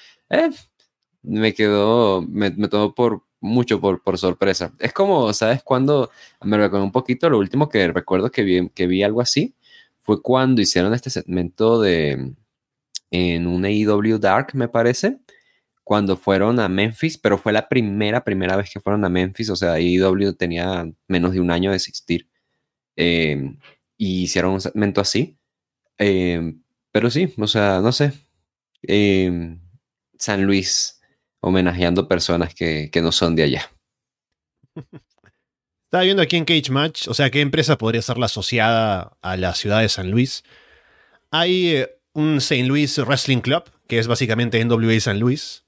[1.23, 4.73] me quedó, me, me tomó por, mucho por, por sorpresa.
[4.79, 5.63] Es como, ¿sabes?
[5.63, 6.11] Cuando
[6.43, 9.55] me recuerdo un poquito, lo último que recuerdo que vi, que vi algo así
[10.01, 12.35] fue cuando hicieron este segmento de
[13.11, 15.19] en un AEW Dark, me parece,
[15.85, 19.57] cuando fueron a Memphis, pero fue la primera, primera vez que fueron a Memphis, o
[19.57, 22.29] sea, AEW tenía menos de un año de existir.
[22.97, 23.57] Eh,
[23.97, 25.39] y hicieron un segmento así.
[25.99, 26.55] Eh,
[26.93, 28.13] pero sí, o sea, no sé.
[28.83, 29.59] Eh,
[30.19, 30.98] San Luis
[31.41, 33.71] homenajeando personas que, que no son de allá.
[35.89, 39.39] Estaba viendo aquí en Cage Match, o sea, qué empresa podría ser la asociada a
[39.39, 40.45] la ciudad de San Luis.
[41.31, 42.65] Hay eh, un St.
[42.65, 45.65] Louis Wrestling Club, que es básicamente NWA San Luis,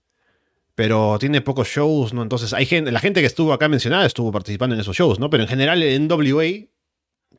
[0.75, 2.23] pero tiene pocos shows, ¿no?
[2.23, 5.31] Entonces, hay gente, la gente que estuvo acá mencionada estuvo participando en esos shows, ¿no?
[5.31, 6.67] Pero en general, NWA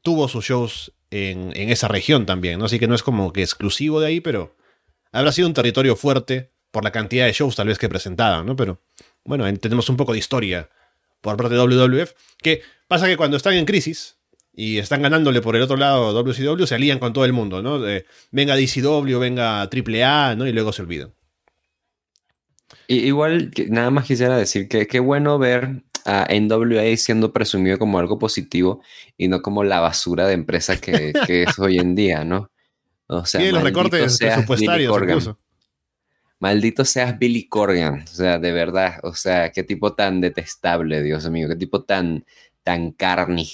[0.01, 2.65] tuvo sus shows en, en esa región también, ¿no?
[2.65, 4.55] Así que no es como que exclusivo de ahí, pero
[5.11, 8.55] habrá sido un territorio fuerte por la cantidad de shows tal vez que presentaban, ¿no?
[8.55, 8.81] Pero
[9.23, 10.69] bueno, tenemos un poco de historia
[11.21, 14.17] por parte de WWF, que pasa que cuando están en crisis
[14.53, 17.79] y están ganándole por el otro lado WCW, se alían con todo el mundo, ¿no?
[18.31, 20.47] venga DCW, venga AAA, ¿no?
[20.47, 21.13] Y luego se olvidan.
[22.87, 28.17] igual, nada más quisiera decir que qué bueno ver a NWA siendo presumido como algo
[28.17, 28.81] positivo
[29.17, 32.49] y no como la basura de empresa que, es hoy en día, ¿no?
[33.07, 35.35] O sea, los recortes presupuestarios.
[36.41, 41.29] Maldito seas Billy Corgan, o sea, de verdad, o sea, qué tipo tan detestable, Dios
[41.29, 42.25] mío, qué tipo tan,
[42.63, 43.47] tan carni.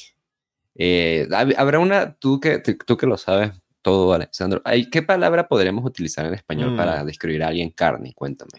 [0.75, 6.25] Eh, habrá una, tú que, tú que lo sabes todo, Alexandro, ¿qué palabra podremos utilizar
[6.27, 7.07] en español para mm.
[7.07, 8.13] describir a alguien carni?
[8.13, 8.53] Cuéntame.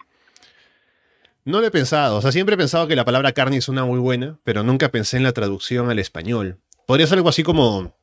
[1.47, 3.87] No lo he pensado, o sea, siempre he pensado que la palabra carni es una
[3.87, 6.59] muy buena, pero nunca pensé en la traducción al español.
[6.87, 7.97] Podría ser algo así como...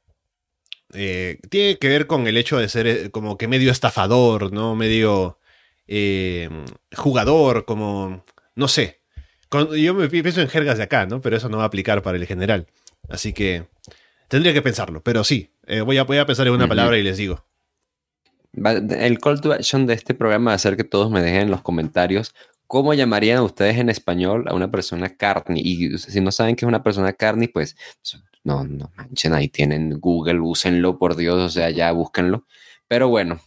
[0.94, 4.76] Eh, tiene que ver con el hecho de ser eh, como que medio estafador, ¿no?
[4.76, 5.38] Medio
[5.88, 6.50] eh,
[6.96, 8.24] jugador, como,
[8.56, 9.02] no sé.
[9.78, 11.22] yo me pienso en jergas de acá, ¿no?
[11.22, 12.68] Pero eso no va a aplicar para el general.
[13.10, 13.68] Así que
[14.28, 17.04] tendría que pensarlo, pero sí, eh, voy, a, voy, a, pensar en una palabra y
[17.04, 17.46] les digo.
[18.54, 21.52] El call to action de este programa va a ser que todos me dejen en
[21.52, 22.34] los comentarios
[22.68, 25.62] cómo llamarían ustedes en español a una persona carni.
[25.62, 27.76] Y si no saben que es una persona carni, pues
[28.44, 32.46] no, no manchen, ahí tienen Google, úsenlo, por Dios, o sea, ya búsquenlo.
[32.88, 33.40] Pero bueno,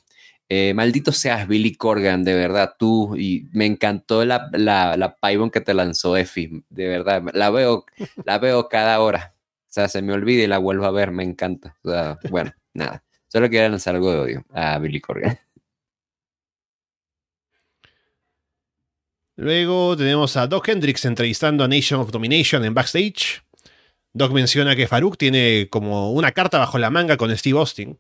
[0.49, 3.17] eh, maldito seas Billy Corgan, de verdad, tú.
[3.17, 5.17] Y me encantó la, la, la
[5.53, 7.23] que te lanzó Effie, de verdad.
[7.35, 7.85] La veo,
[8.25, 9.35] la veo cada hora.
[9.69, 11.77] O sea, se me olvida y la vuelvo a ver, me encanta.
[12.31, 13.05] Bueno, nada.
[13.29, 15.39] Solo quería lanzar algo de odio a Billy Corgan.
[19.37, 23.45] Luego tenemos a Doc Hendricks entrevistando a Nation of Domination en backstage.
[24.13, 27.99] Doc menciona que Farouk tiene como una carta bajo la manga con Steve Austin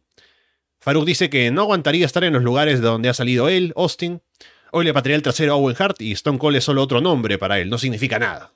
[0.80, 4.22] Farouk dice que no aguantaría estar en los lugares de donde ha salido él, Austin.
[4.70, 7.38] Hoy le patriará el trasero a Owen Hart y Stone Cold es solo otro nombre
[7.38, 8.52] para él, no significa nada.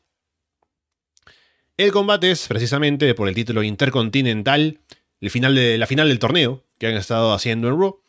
[1.76, 4.80] El combate es precisamente por el título intercontinental,
[5.20, 8.00] el final la final del torneo que han estado haciendo en Raw.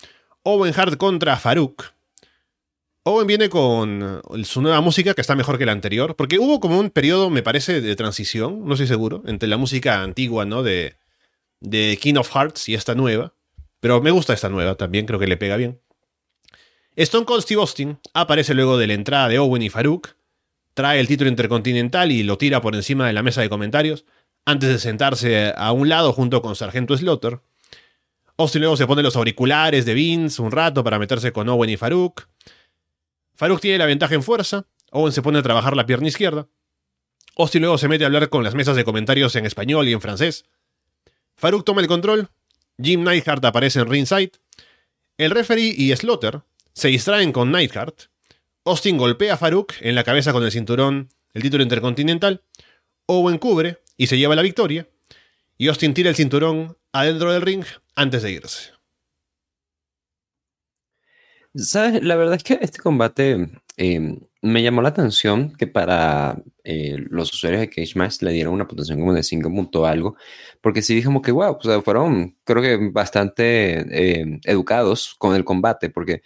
[0.43, 1.93] Owen Hart contra Farouk.
[3.06, 6.80] Owen viene con su nueva música que está mejor que la anterior, porque hubo como
[6.80, 10.63] un periodo, me parece, de transición, no estoy seguro, entre la música antigua, ¿no?
[10.63, 10.95] De,
[11.60, 13.33] de King of Hearts y esta nueva.
[13.84, 15.82] Pero me gusta esta nueva, también creo que le pega bien.
[16.96, 20.15] Stone Cold Steve Austin aparece luego de la entrada de Owen y Farouk,
[20.74, 24.06] trae el título intercontinental y lo tira por encima de la mesa de comentarios,
[24.46, 27.41] antes de sentarse a un lado junto con Sargento Slaughter.
[28.38, 31.76] Austin luego se pone los auriculares de Vince un rato para meterse con Owen y
[31.76, 32.30] Farouk.
[33.36, 36.48] Farouk tiene la ventaja en fuerza, Owen se pone a trabajar la pierna izquierda.
[37.36, 40.00] Austin luego se mete a hablar con las mesas de comentarios en español y en
[40.00, 40.46] francés.
[41.36, 42.29] Farouk toma el control
[42.82, 44.32] Jim Neidhart aparece en ringside.
[45.17, 46.42] El referee y Slaughter
[46.74, 48.04] se distraen con Neidhart.
[48.65, 52.44] Austin golpea a Farouk en la cabeza con el cinturón, el título intercontinental.
[53.06, 54.88] Owen cubre y se lleva la victoria.
[55.58, 57.65] Y Austin tira el cinturón adentro del ring
[57.96, 58.71] antes de irse.
[61.56, 62.04] ¿Sabes?
[62.04, 67.33] La verdad es que este combate eh, me llamó la atención que para eh, los
[67.33, 70.17] usuarios de Cage Match le dieron una puntuación como de 5 puntos algo,
[70.62, 75.89] porque sí dijimos que, wow, pues, fueron, creo que bastante eh, educados con el combate,
[75.89, 76.23] porque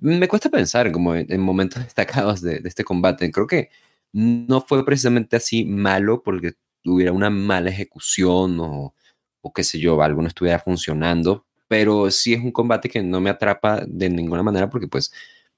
[0.00, 3.30] me cuesta pensar como en, momentos destacados de, este combate.
[3.30, 3.70] Creo que
[4.12, 8.94] no fue precisamente así malo porque tuviera una mala ejecución o,
[9.42, 13.20] o qué sé yo, algo no estuviera funcionando, pero sí es un combate que no
[13.20, 15.12] me atrapa de ninguna manera porque pues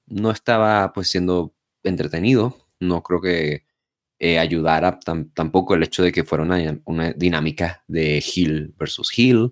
[0.05, 1.53] no estaba pues siendo
[1.83, 2.67] entretenido.
[2.79, 3.65] No creo que
[4.25, 4.99] eh, ayudara
[5.33, 9.51] tampoco el hecho de que fuera una, dinámica de Hill versus Hill.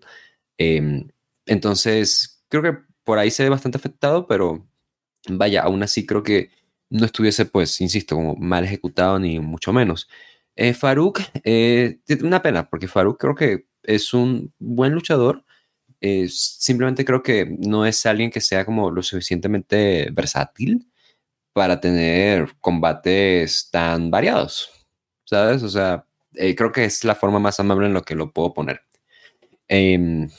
[0.57, 1.09] Em,
[1.45, 4.67] entonces, creo que por ahí se ve bastante afectado, pero
[5.29, 6.51] vaya, aún así creo que
[6.89, 10.07] no estuviese, pues, insisto, como mal ejecutado ni mucho menos.
[10.55, 15.43] Eh, Farouk, eh, una pena, porque Farouk creo que es un buen luchador.
[16.29, 20.90] simplemente creo que no es alguien que sea como lo suficientemente versátil
[21.53, 24.69] para tener combates tan variados,
[25.25, 25.63] ¿sabes?
[25.63, 28.53] O sea, eh, creo que es la forma más amable en lo que lo puedo
[28.53, 28.81] poner.
[29.67, 30.29] Em,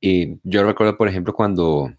[0.00, 1.92] y yo recuerdo, por ejemplo, cuando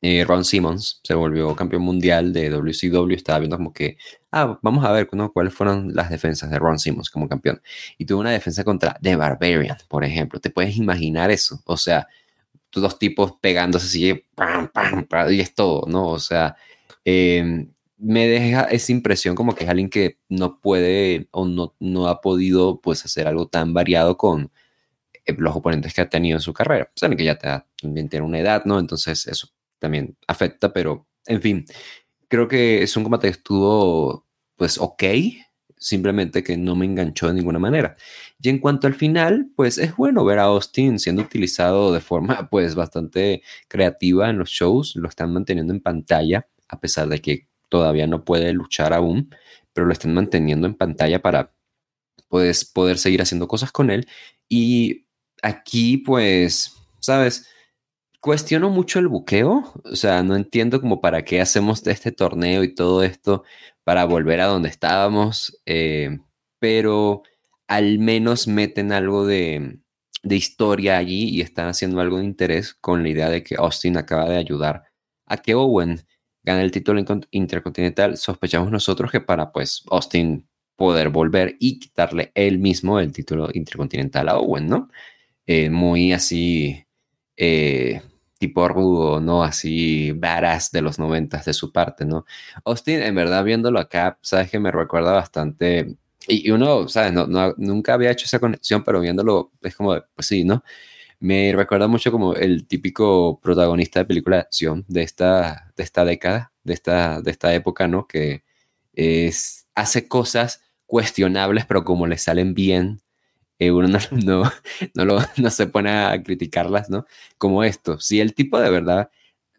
[0.00, 3.96] eh, Ron Simmons se volvió campeón mundial de WCW, estaba viendo como que,
[4.32, 7.60] ah, vamos a ver cuáles fueron las defensas de Ron Simmons como campeón.
[7.98, 10.40] Y tuvo una defensa contra The Barbarian, por ejemplo.
[10.40, 11.60] ¿Te puedes imaginar eso?
[11.66, 12.06] O sea,
[12.72, 16.08] dos tipos pegándose así, pam, pam, y es todo, ¿no?
[16.10, 16.56] O sea,
[17.04, 22.08] em, me deja esa impresión como que es alguien que no puede o no, no
[22.08, 24.50] ha podido pues hacer algo tan variado con
[25.26, 26.90] eh, los oponentes que ha tenido en su carrera.
[26.94, 28.78] Saben que ya también tiene una edad, ¿no?
[28.78, 31.66] Entonces eso también afecta, pero en fin,
[32.28, 34.26] creo que es un combate que estuvo
[34.56, 35.04] pues ok,
[35.76, 37.96] simplemente que no me enganchó de ninguna manera.
[38.40, 42.48] Y en cuanto al final, pues es bueno ver a Austin siendo utilizado de forma
[42.50, 47.47] pues bastante creativa en los shows, lo están manteniendo en pantalla, a pesar de que
[47.68, 49.34] todavía no puede luchar aún,
[49.72, 51.54] pero lo están manteniendo en pantalla para
[52.28, 54.08] pues, poder seguir haciendo cosas con él.
[54.48, 55.06] Y
[55.42, 57.48] aquí, pues, ¿sabes?
[58.20, 62.74] Cuestiono mucho el buqueo, o sea, no entiendo como para qué hacemos este torneo y
[62.74, 63.44] todo esto
[63.84, 66.18] para volver a donde estábamos, eh,
[66.58, 67.22] pero
[67.68, 69.78] al menos meten algo de,
[70.22, 73.96] de historia allí y están haciendo algo de interés con la idea de que Austin
[73.96, 74.84] acaba de ayudar
[75.26, 76.04] a que Owen
[76.42, 78.16] gane el título intercontinental.
[78.16, 84.28] Sospechamos nosotros que para pues Austin poder volver y quitarle él mismo el título intercontinental
[84.28, 84.88] a Owen, ¿no?
[85.46, 86.86] Eh, muy así,
[87.36, 88.02] eh,
[88.38, 89.42] tipo rudo, ¿no?
[89.42, 92.26] Así badass de los noventas de su parte, ¿no?
[92.64, 95.96] Austin, en verdad, viéndolo acá, sabes que me recuerda bastante,
[96.28, 97.12] y, uno, ¿sabes?
[97.12, 97.26] No,
[97.56, 100.62] nunca había hecho esa conexión, pero viéndolo es como, pues sí, ¿no?
[101.20, 106.04] Me recuerda mucho como el típico protagonista de película de acción de esta, de esta
[106.04, 108.06] década, de esta, de esta época, ¿no?
[108.06, 108.44] Que
[108.92, 113.02] es, hace cosas cuestionables, pero como le salen bien,
[113.58, 114.52] eh, uno no,
[114.94, 117.06] no, lo, no se pone a criticarlas, ¿no?
[117.38, 119.10] Como esto, si el tipo de verdad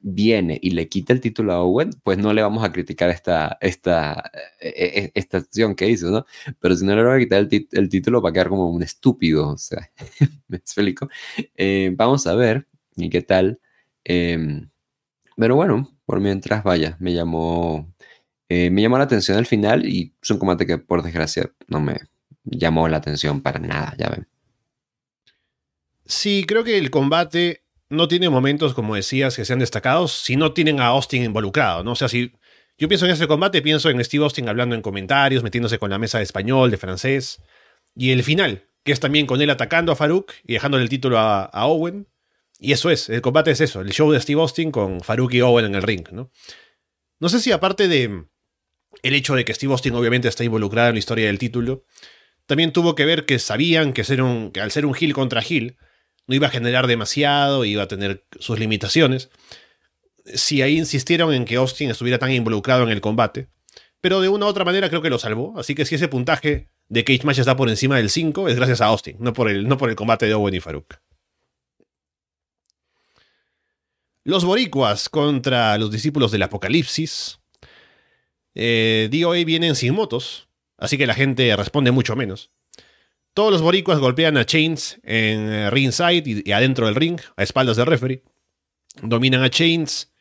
[0.01, 3.57] viene y le quita el título a Owen, pues no le vamos a criticar esta,
[3.61, 6.25] esta, e, e, esta acción que hizo, ¿no?
[6.59, 9.49] Pero si no le vamos a quitar el, título va a quedar como un estúpido,
[9.49, 9.91] o sea,
[10.47, 11.09] me explico.
[11.55, 13.59] Eh, vamos a ver y qué tal.
[14.03, 14.69] Em,
[15.35, 17.93] pero bueno, por mientras, vaya, me llamó,
[18.49, 21.79] eh, me llamó la atención al final y es un combate que por desgracia no
[21.81, 21.99] me,
[22.43, 24.27] llamó la atención para nada, ya ven.
[26.05, 30.53] Sí, creo que el combate no tiene momentos, como decías, que sean destacados si no
[30.53, 31.91] tienen a Austin involucrado, ¿no?
[31.91, 32.33] O sea, si
[32.77, 35.97] yo pienso en ese combate, pienso en Steve Austin hablando en comentarios, metiéndose con la
[35.97, 37.41] mesa de español, de francés,
[37.95, 41.17] y el final, que es también con él atacando a Farouk y dejándole el título
[41.19, 42.07] a, Owen.
[42.59, 45.41] Y eso es, el combate es eso, el show de Steve Austin con Farouk y
[45.41, 46.31] Owen en el ring, ¿no?
[47.19, 48.25] No sé si aparte de
[49.03, 51.83] el hecho de que Steve Austin obviamente está involucrado en la historia del título,
[52.45, 55.43] también tuvo que ver que sabían que, ser un, que al ser un Hill contra
[55.47, 55.77] Hill
[56.29, 59.31] no iba a generar demasiado, iba a tener sus limitaciones.
[60.25, 63.47] Si ahí insistieron en que Austin estuviera tan involucrado en el combate.
[63.99, 65.57] Pero de una u otra manera creo que lo salvó.
[65.57, 68.79] Así que si ese puntaje de Cage Match está por encima del 5, es gracias
[68.79, 70.97] a Austin, no por el, no por el combate de Owen y Farouk.
[74.23, 77.39] Los boricuas contra los discípulos del Apocalipsis.
[78.53, 82.51] Eh, DOA vienen sin motos, así que la gente responde mucho menos.
[83.33, 87.77] Todos los boricuas golpean a Chains en eh, ringside y, adentro del ring, a espaldas
[87.77, 88.23] del referee.
[89.01, 90.11] Dominan a Chains.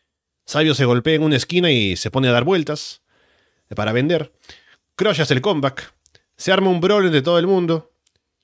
[0.44, 3.02] Sabio se golpea en una esquina y se pone a dar vueltas
[3.70, 4.32] eh, para vender.
[4.94, 5.92] Crush hace el comeback.
[6.36, 7.92] Se arma un brawl entre todo el mundo.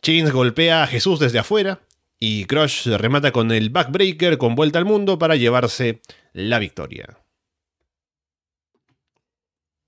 [0.03, 1.81] Chains golpea a Jesús desde afuera.
[2.19, 6.01] Y Crush remata con el backbreaker con vuelta al mundo para llevarse
[6.33, 7.19] la victoria.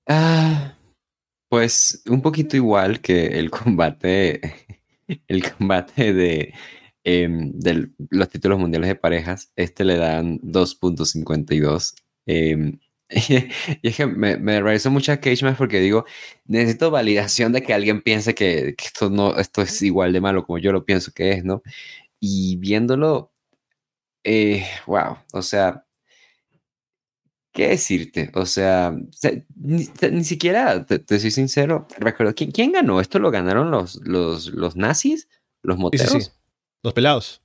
[0.09, 0.75] Ah,
[1.49, 4.66] pues un poquito igual que el combate,
[5.29, 6.55] el combate de,
[7.05, 7.53] em,
[8.11, 11.95] los títulos mundiales de parejas, este le dan 2.52.
[12.27, 12.79] Em,
[13.11, 16.05] y es que me, me realizó mucha cage porque digo,
[16.47, 20.45] necesito validación de que alguien piense que, que, esto, no, esto es igual de malo
[20.45, 21.63] como yo lo pienso que es, ¿no?
[22.21, 23.33] Y viéndolo,
[24.25, 25.86] eh, wow, o sea,
[27.57, 28.31] ¿Qué decirte?
[28.35, 28.95] O sea,
[29.55, 33.01] ni, siquiera, te, soy sincero, recuerdo, ¿quién, ganó?
[33.01, 35.27] ¿Esto lo ganaron los, los, los nazis?
[35.63, 36.13] ¿Los moteros?
[36.13, 36.31] Sí, sí,
[36.83, 37.41] Los pelados.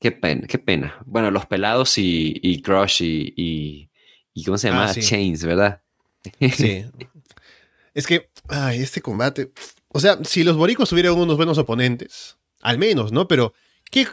[0.00, 0.98] Qué pena, qué pena.
[1.06, 3.88] Bueno, los pelados y, y Crush y,
[4.34, 4.90] y, ¿cómo se llama?
[4.90, 5.80] Ah, Chains, ¿verdad?
[6.52, 6.86] Sí.
[7.94, 9.52] es que, ay, este combate.
[9.90, 13.28] O sea, si los boricos tuvieran unos buenos oponentes, al menos, ¿no?
[13.28, 13.54] Pero,
[13.92, 14.08] ¿qué,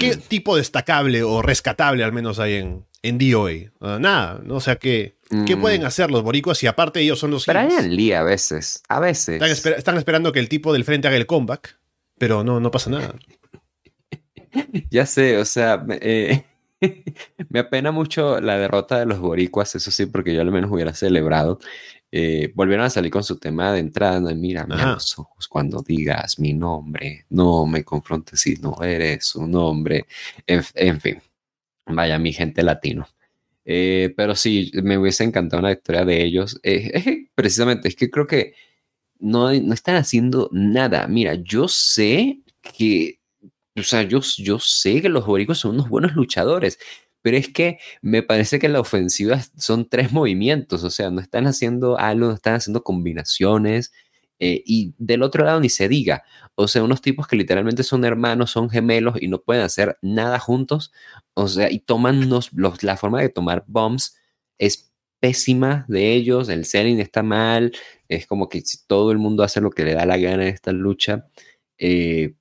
[0.00, 0.20] qué mm.
[0.28, 3.50] tipo destacable o rescatable al menos hay en, en DOA.
[3.80, 4.56] Ah, nada, ¿no?
[4.56, 7.46] O sea que ¿Qué Mm, pueden hacer los boricuas si aparte ellos son los?
[7.46, 9.40] Brian Lee a veces, a veces.
[9.40, 11.78] Están, esper- están esperando que el tipo del frente haga el comeback,
[12.18, 13.14] pero no, no pasa nada.
[14.90, 16.44] Ya sé, o sea, me, eh,
[17.48, 20.92] me apena mucho la derrota de los boricuas, eso sí, porque yo al menos hubiera
[20.94, 21.58] celebrado.
[22.14, 24.34] Eh, volvieron a salir con su tema de entrada, ¿no?
[24.34, 24.92] mírame a Ajá.
[24.94, 30.04] los ojos cuando digas mi nombre, no me confrontes si no eres un hombre,
[30.46, 31.22] en, en fin,
[31.86, 33.08] vaya mi gente latino.
[33.64, 36.58] Eh, pero sí, me hubiese encantado una victoria de ellos.
[36.62, 37.04] Eh, es
[37.34, 38.54] precisamente, es que creo que
[39.18, 41.06] no, no están haciendo nada.
[41.08, 43.20] Mira, yo sé que
[43.76, 46.78] o sea, yo, yo sé que los boricuas son unos buenos luchadores,
[47.22, 51.46] pero es que me parece que la ofensiva son tres movimientos, o sea, no están
[51.46, 53.92] haciendo algo, no están haciendo combinaciones,
[54.42, 56.24] eh, y del otro lado ni se diga,
[56.56, 60.38] o sea, unos tipos que literalmente son hermanos, son gemelos y no pueden hacer nada
[60.40, 60.92] juntos,
[61.34, 62.50] o sea, y toman los-
[62.82, 64.16] la forma de tomar bombs
[64.58, 67.72] es pésima de ellos, el selling está mal,
[68.08, 70.72] es como que todo el mundo hace lo que le da la gana en esta
[70.72, 71.26] lucha.
[71.78, 72.34] eh,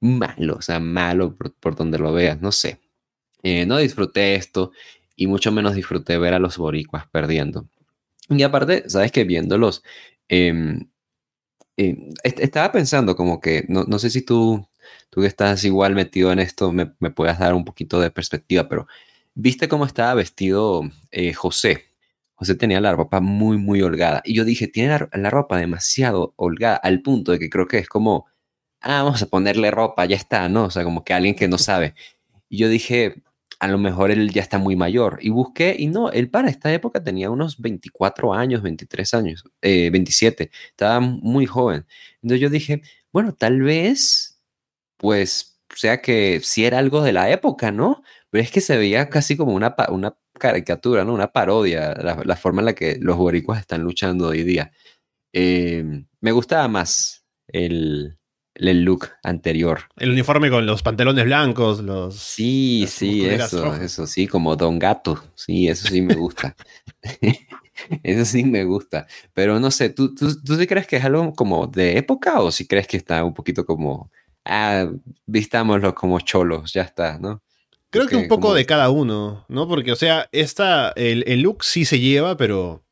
[0.00, 2.80] malo, o sea, malo por, por donde lo veas, no sé.
[3.42, 4.72] Eh, no disfruté esto
[5.16, 7.68] y mucho menos disfruté ver a los boricuas perdiendo.
[8.30, 9.84] Y aparte, sabes que viéndolos,
[12.22, 14.66] est- estaba pensando como que, no, no sé si tú,
[15.10, 18.68] tú que estás igual metido en esto, me, me puedas dar un poquito de perspectiva,
[18.68, 18.86] pero
[19.34, 21.84] ¿viste cómo estaba vestido eh, José?
[22.34, 24.20] José tenía la ropa muy, muy holgada.
[24.24, 27.78] Y yo dije, tiene la, la ropa demasiado holgada, al punto de que creo que
[27.78, 28.26] es como,
[28.80, 30.64] ah, vamos a ponerle ropa, ya está, ¿no?
[30.64, 31.94] O sea, como que alguien que no sabe.
[32.48, 33.22] Y yo dije,
[33.64, 35.18] a lo mejor él ya está muy mayor.
[35.22, 39.90] Y busqué, y no, él para esta época tenía unos 24 años, 23 años, eh,
[39.90, 40.50] 27.
[40.68, 41.86] Estaba muy joven.
[42.22, 44.38] Entonces yo dije, bueno, tal vez,
[44.98, 48.02] pues, sea que sí era algo de la época, ¿no?
[48.30, 51.14] Pero es que se veía casi como una, una caricatura, ¿no?
[51.14, 54.72] Una parodia, la, la forma en la que los boricuas están luchando hoy día.
[55.32, 58.18] Eh, me gustaba más el,
[58.54, 59.80] el look anterior.
[59.96, 62.14] El uniforme con los pantalones blancos, los...
[62.14, 63.80] Sí, sí, eso, rojas.
[63.82, 65.22] eso sí, como Don Gato.
[65.34, 66.54] Sí, eso sí me gusta.
[68.04, 69.06] Eso sí me gusta.
[69.32, 72.52] Pero no sé, ¿tú, tú, tú sí crees que es algo como de época o
[72.52, 74.12] si crees que está un poquito como,
[74.44, 74.88] ah,
[75.26, 77.42] vistámoslo como cholos, ya está, ¿no?
[77.90, 79.66] Creo que un poco como- de cada uno, ¿no?
[79.68, 82.83] Porque, o sea, esta, el, el look sí se lleva, pero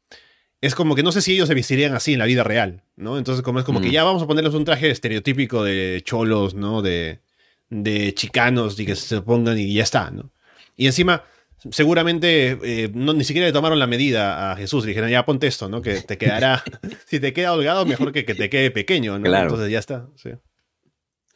[0.62, 3.18] es como que no sé si ellos se vestirían así en la vida real, ¿no?
[3.18, 3.92] Entonces, como es como que Mm.
[3.92, 6.80] ya vamos a ponerles un traje estereotípico de cholos, ¿no?
[6.80, 7.20] De,
[7.68, 10.30] de chicanos y que se pongan y ya está, ¿no?
[10.76, 11.24] Y encima,
[11.70, 14.84] seguramente eh, no, ni siquiera le tomaron la medida a Jesús.
[14.84, 15.82] Le dijeron, ya ponte esto, ¿no?
[15.82, 16.62] Que te quedará,
[17.06, 19.24] si te queda holgado, mejor que que te quede pequeño, ¿no?
[19.24, 19.48] Claro.
[19.50, 20.30] Entonces ya está, sí.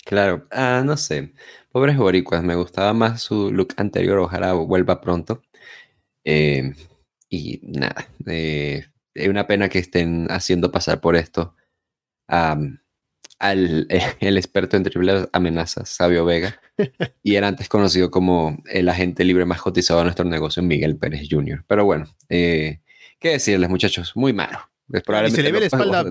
[0.05, 1.33] Claro, ah, no sé.
[1.73, 5.43] Pobres boricuas, me gustaba más su look anterior, ojalá vuelva pronto.
[6.25, 6.73] Eh,
[7.29, 8.87] y nada, eh,
[9.17, 11.55] es una pena que estén haciendo pasar por esto
[12.29, 12.81] al
[13.39, 16.61] el experto en triples amenazas, Sabio Vega,
[17.23, 21.29] y era antes conocido como el agente libre más cotizado de nuestro negocio, Miguel Pérez
[21.31, 21.65] Jr.
[21.67, 22.81] Pero bueno, eh,
[23.19, 24.13] ¿qué decirles, muchachos?
[24.15, 24.59] Muy malo.
[24.89, 25.03] Le
[25.53, 26.05] ve la espalda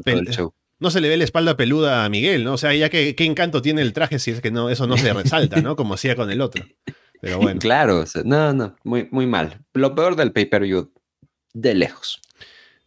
[0.77, 2.53] no se le ve la espalda peluda a Miguel, ¿no?
[2.53, 4.97] O sea, ya que qué encanto tiene el traje si es que no, eso no
[4.97, 5.75] se resalta, ¿no?
[5.75, 6.65] Como hacía con el otro.
[7.21, 7.59] Pero bueno.
[7.59, 9.63] Claro, no, no, muy, muy mal.
[9.73, 10.91] Lo peor del pay-per-view,
[11.53, 12.21] de lejos.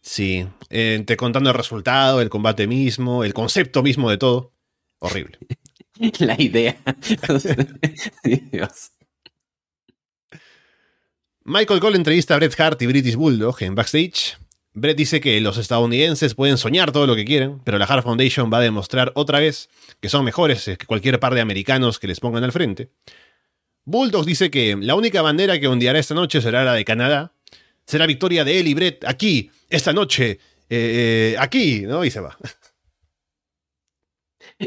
[0.09, 0.47] Sí.
[0.71, 4.55] Eh, te contando el resultado, el combate mismo, el concepto mismo de todo.
[4.97, 5.37] Horrible.
[6.17, 6.75] La idea.
[8.23, 8.91] Dios.
[11.43, 14.39] Michael Cole entrevista a Bret Hart y British Bulldog en backstage.
[14.73, 18.49] Bret dice que los estadounidenses pueden soñar todo lo que quieran, pero la Hart Foundation
[18.51, 19.69] va a demostrar otra vez
[20.01, 22.89] que son mejores que cualquier par de americanos que les pongan al frente.
[23.85, 27.33] Bulldogs dice que la única bandera que ondeará esta noche será la de Canadá.
[27.89, 30.33] Será victoria de él y Brett aquí, esta noche,
[30.69, 32.05] eh, eh, aquí, ¿no?
[32.05, 32.37] Y se va.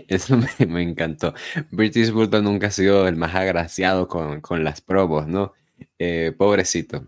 [0.08, 1.34] Eso me, me encantó.
[1.70, 5.52] British Bulldog nunca ha sido el más agraciado con, con las probos, ¿no?
[5.98, 7.06] Eh, pobrecito.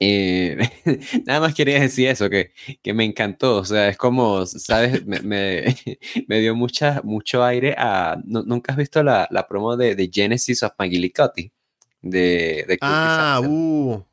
[0.00, 0.56] Eh,
[1.26, 3.56] nada más quería decir eso, que, que me encantó.
[3.58, 5.04] O sea, es como, ¿sabes?
[5.06, 5.76] Me, me,
[6.28, 8.16] me dio mucha, mucho aire a.
[8.24, 11.52] ¿nu- ¿Nunca has visto la, la promo de, de Genesis of McGillicuddy?
[12.02, 14.04] De, de Ah, uh.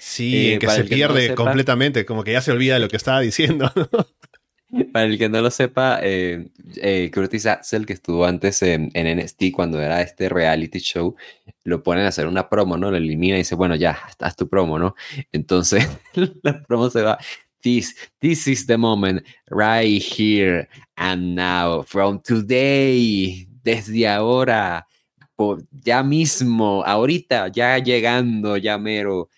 [0.00, 1.34] Sí, Eh, que se que no pierde sepa.
[1.34, 3.70] completamente, como que ya se olvida de lo que estaba diciendo.
[4.92, 9.18] Para el que no lo sepa, eh, eh, Curtis Axel, que estuvo antes en, en
[9.18, 11.16] NXT cuando era este reality show,
[11.64, 12.90] lo ponen a hacer una promo, ¿no?
[12.90, 14.94] Lo elimina y dice, bueno, ya, haz, haz tu promo, ¿no?
[15.32, 15.88] Entonces,
[16.42, 17.16] la promo se va.
[17.62, 24.86] This, this is the moment, right here and now, from today, desde ahora,
[25.34, 29.30] por, ya mismo, ahorita, ya llegando, ya mero,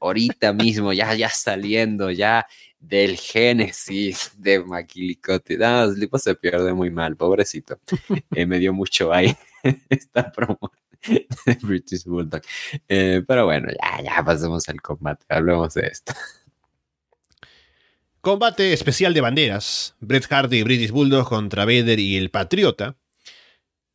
[0.00, 2.46] ahorita mismo, ya, ya saliendo, ya
[2.78, 5.58] del Génesis de Maquilicote.
[5.58, 7.78] No, Slipo se pierde muy mal, pobrecito.
[8.34, 9.34] Eh, me dio mucho ahí
[9.88, 10.72] esta promo
[11.06, 12.42] de British Bulldog.
[12.88, 16.12] Eh, pero bueno, ya, ya pasemos al combate, hablemos de esto.
[18.20, 19.94] Combate especial de banderas.
[20.00, 22.96] Bret Hart y British Bulldog contra Vader y el Patriota.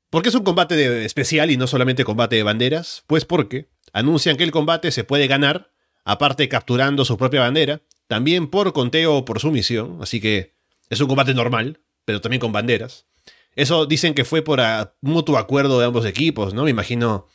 [0.09, 3.03] ¿Por qué es un combate de especial y no solamente combate de banderas?
[3.07, 5.70] Pues porque anuncian que el combate se puede ganar,
[6.03, 10.55] aparte capturando su propia bandera, también por conteo o por sumisión, así que
[10.89, 13.05] es un combate normal, pero también con banderas.
[13.55, 14.61] Eso dicen que fue por
[15.01, 16.63] mutuo acuerdo de ambos equipos, ¿no?
[16.63, 17.27] Me imagino.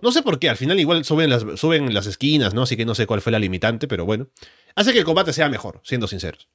[0.00, 2.62] No sé por qué, al final igual suben las, suben las esquinas, ¿no?
[2.62, 4.28] Así que no sé cuál fue la limitante, pero bueno.
[4.74, 6.48] Hace que el combate sea mejor, siendo sinceros.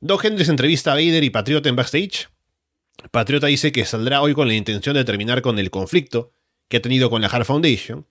[0.00, 2.28] Doug Hendricks entrevista a Vader y Patriota en backstage.
[3.10, 6.32] Patriota dice que saldrá hoy con la intención de terminar con el conflicto
[6.68, 8.06] que ha tenido con la Hard Foundation.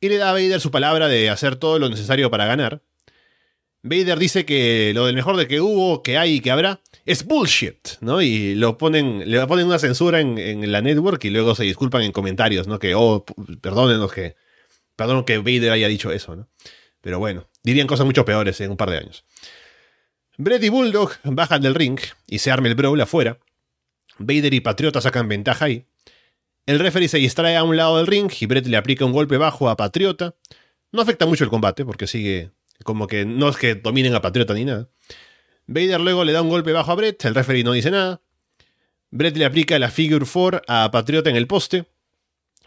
[0.00, 2.82] Y le da a Vader su palabra de hacer todo lo necesario para ganar.
[3.82, 7.24] Vader dice que lo del mejor de que hubo, que hay y que habrá es
[7.24, 8.20] bullshit, ¿no?
[8.20, 12.12] Y lo ponen, le ponen una censura en, la network y luego se disculpan en
[12.12, 12.78] comentarios, ¿no?
[12.78, 13.24] Que, oh,
[13.60, 14.36] perdónenos que,
[14.96, 16.48] perdón que Vader haya dicho eso, ¿no?
[17.00, 19.24] Pero bueno, dirían cosas mucho peores en un par de años.
[20.36, 23.38] Brett y Bulldog bajan del ring y se arma el brawl afuera.
[24.18, 25.86] Vader y Patriota sacan ventaja ahí.
[26.66, 29.36] El referee se distrae a un lado del ring y Brett le aplica un golpe
[29.36, 30.34] bajo a Patriota.
[30.92, 32.50] No afecta mucho el combate porque sigue
[32.84, 34.88] como que no es que dominen a Patriota ni nada.
[35.66, 38.20] Vader luego le da un golpe bajo a Brett, el referee no dice nada.
[39.10, 41.86] Brett le aplica la Figure 4 a Patriota en el poste.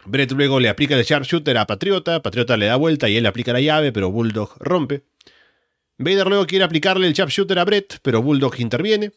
[0.06, 3.28] Brett luego le aplica el Sharpshooter a Patriota, Patriota le da vuelta y él le
[3.28, 5.04] aplica la llave, pero Bulldog rompe.
[5.96, 9.12] Vader luego quiere aplicarle el Sharpshooter a Brett, pero Bulldog interviene.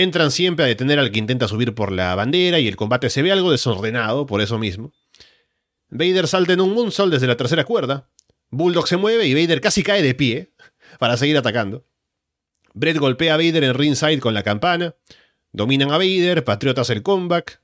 [0.00, 3.20] Entran siempre a detener al que intenta subir por la bandera y el combate se
[3.20, 4.92] ve algo desordenado por eso mismo.
[5.88, 8.08] Vader salta en un moonsault desde la tercera cuerda,
[8.50, 10.52] Bulldog se mueve y Vader casi cae de pie
[11.00, 11.84] para seguir atacando.
[12.74, 14.94] Brett golpea a Vader en ringside con la campana.
[15.50, 17.60] Dominan a Vader, Patriota hace el comeback.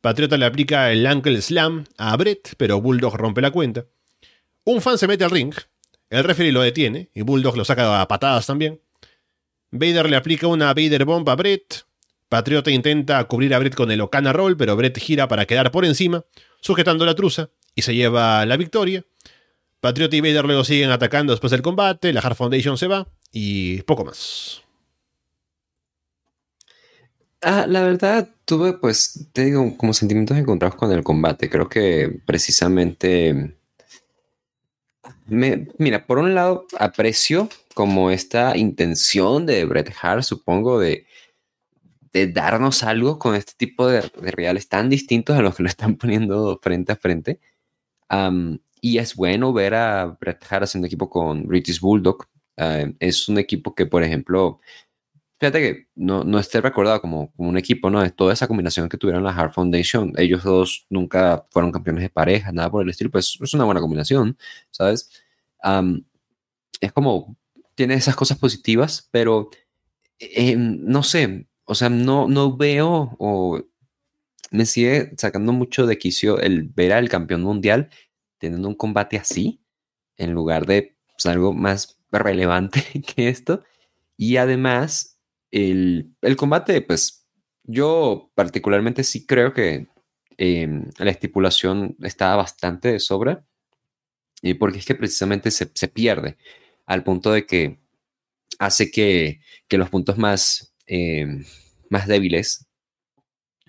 [0.00, 3.84] Patriota le aplica el ankle slam a Brett, pero Bulldog rompe la cuenta.
[4.64, 5.52] Un fan se mete al ring.
[6.08, 8.80] El referee lo detiene y Bulldog lo saca a patadas también.
[9.78, 11.86] Vader le aplica una Vader Bomb a Brett.
[12.28, 15.84] Patriota intenta cubrir a Brett con el Okana Roll, pero Brett gira para quedar por
[15.84, 16.24] encima,
[16.60, 19.04] sujetando la truza, y se lleva la victoria.
[19.80, 23.82] Patriot y Vader luego siguen atacando después del combate, la Hard Foundation se va y
[23.82, 24.62] poco más.
[27.42, 31.48] Ah, la verdad, tuve, pues, te digo, como sentimientos encontrados con el combate.
[31.48, 33.56] Creo que precisamente.
[35.26, 41.06] Me, mira, por un lado, aprecio como esta intención de Bret Hart, supongo, de,
[42.10, 45.96] de darnos algo con este tipo de, reales tan distintos a los que lo están
[45.98, 47.38] poniendo frente a frente.
[48.80, 52.26] Y es bueno ver a Bret Hart haciendo equipo con British Bulldog.
[52.56, 54.60] Eh, es un equipo que, por ejemplo,
[55.38, 58.02] fíjate que no, no esté recordado como, como, un equipo, ¿no?
[58.02, 60.14] Es toda esa combinación que tuvieron la Hard Foundation.
[60.16, 63.82] Ellos dos nunca fueron campeones de pareja, nada por el estilo, pues es una buena
[63.82, 64.38] combinación,
[64.70, 65.10] ¿sabes?
[66.80, 67.36] es como,
[67.76, 69.50] tiene esas cosas positivas, pero
[70.18, 73.62] eh, no sé, o sea, no, no veo o
[74.50, 77.90] me sigue sacando mucho de quicio el ver al campeón mundial
[78.38, 79.62] teniendo un combate así,
[80.16, 82.82] en lugar de pues, algo más relevante
[83.16, 83.62] que esto.
[84.16, 85.18] Y además,
[85.50, 87.26] el, combate, pues
[87.64, 89.88] yo particularmente sí creo que
[90.38, 93.44] em, la estipulación está bastante de sobra,
[94.42, 96.36] y porque es que precisamente se, pierde
[96.86, 97.78] al punto de que
[98.58, 101.44] hace que, los puntos más, em,
[101.90, 102.66] más débiles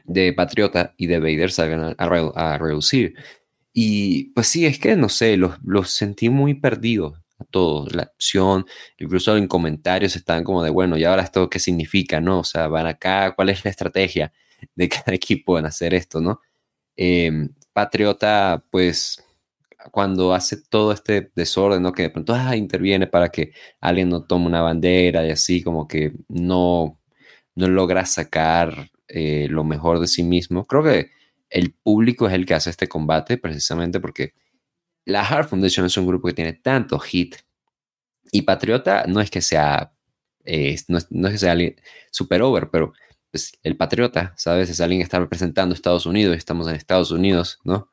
[0.05, 3.15] de Patriota y de Vader salgan a reducir.
[3.79, 8.03] Y pues sí, es que no sé, los, los sentí muy perdidos a todos, la
[8.03, 8.65] acción,
[8.97, 12.39] incluso en comentarios estaban como de, bueno, ¿y ahora esto qué significa, no?
[12.39, 14.33] O sea, van acá, ¿cuál es la estrategia
[14.75, 16.41] de cada equipo en hacer esto, no?
[16.95, 19.23] Em, Patriota, pues,
[19.91, 21.91] cuando hace todo este desorden, ¿no?
[21.93, 25.87] Que de pronto ah, interviene para que alguien no tome una bandera y así, como
[25.87, 26.99] que no,
[27.55, 30.65] no logra sacar eh, lo mejor de sí mismo.
[30.65, 31.11] Creo que
[31.49, 34.33] el público es el que hace este combate precisamente porque
[35.05, 37.35] la Hard Foundation es un grupo que tiene tanto hit
[38.31, 39.93] y Patriota no es que sea,
[40.43, 41.55] eh, no, es, que sea
[42.11, 42.93] super over, pero
[43.31, 44.69] pues, el Patriota, ¿sabes?
[44.69, 47.89] Es alguien que está representando Estados Unidos y estamos en Estados Unidos, ¿no?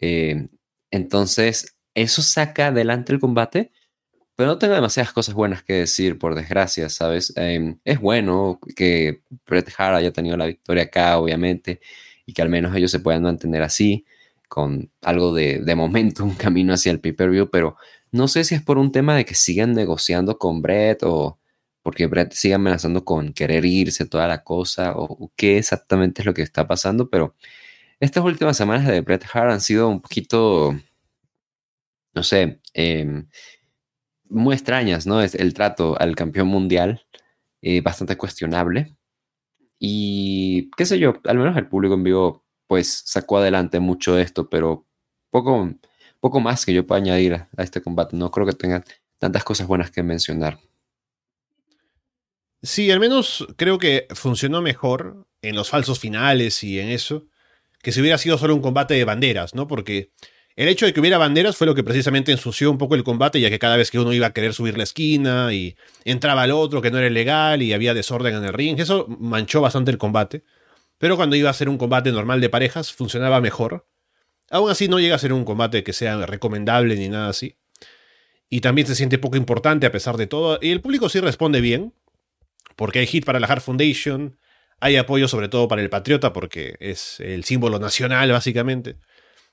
[0.00, 0.48] Eh,
[0.92, 3.72] entonces, eso saca adelante el combate,
[4.36, 7.32] pero no tengo demasiadas cosas buenas que decir, por desgracia, ¿sabes?
[7.36, 11.80] Em, es bueno que Bret Hart haya tenido la victoria acá, obviamente
[12.26, 14.04] y que al menos ellos se puedan mantener así,
[14.48, 17.76] con algo de, de momento, un camino hacia el pay-per-view, pero
[18.10, 21.38] No sé si es por un tema de que sigan negociando con Brett o
[21.82, 26.34] porque Brett sigue amenazando con querer irse toda la cosa o, qué exactamente es lo
[26.34, 27.34] que está pasando, pero
[28.02, 30.74] estas últimas semanas de Brett Hart han sido un poquito,
[32.14, 33.28] no sé, em,
[34.24, 35.22] muy extrañas, ¿no?
[35.22, 37.06] Es el trato al campeón mundial,
[37.62, 38.96] eh, bastante cuestionable.
[39.78, 44.22] Y qué sé yo, al menos el público en vivo pues sacó adelante mucho de
[44.22, 44.84] esto, pero
[45.30, 45.70] poco,
[46.18, 48.16] poco más que yo pueda añadir a, este combate.
[48.16, 48.84] No creo que tengan
[49.20, 50.58] tantas cosas buenas que mencionar.
[52.62, 57.28] Sí, al menos creo que funcionó mejor en los falsos finales y en eso,
[57.82, 59.66] que si hubiera sido solo un combate de banderas, ¿no?
[59.68, 60.12] Porque
[60.54, 63.40] el hecho de que hubiera banderas fue lo que precisamente ensució un poco el combate,
[63.40, 66.52] ya que cada vez que uno iba a querer subir la esquina y entraba el
[66.52, 69.98] otro que no era legal y había desorden en el ring, eso manchó bastante el
[69.98, 70.44] combate.
[70.98, 73.86] Pero cuando iba a ser un combate normal de parejas, funcionaba mejor.
[74.50, 77.56] Aún así no llega a ser un combate que sea recomendable ni nada así.
[78.50, 80.58] Y también se siente poco importante a pesar de todo.
[80.60, 81.94] Y el público sí responde bien,
[82.76, 84.38] porque hay hit para la Hard Foundation,
[84.82, 88.96] hay apoyo sobre todo para el Patriota, porque es el símbolo nacional básicamente.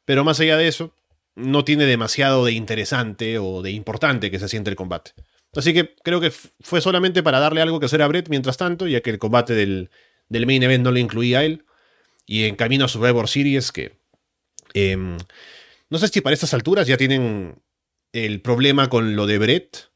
[0.04, 0.96] Pero más allá de eso,
[1.36, 5.12] no tiene demasiado de interesante o de importante que se siente el combate.
[5.56, 8.88] Así que creo que fue solamente para darle algo que hacer a Brett mientras tanto,
[8.88, 9.92] ya que el combate del,
[10.30, 11.64] del main event no lo incluía a él.
[12.26, 14.00] Y en camino a Survivor Series, que
[14.74, 15.16] em,
[15.92, 17.62] no sé si para estas alturas ya tienen
[18.14, 19.89] el problema con lo de Brett.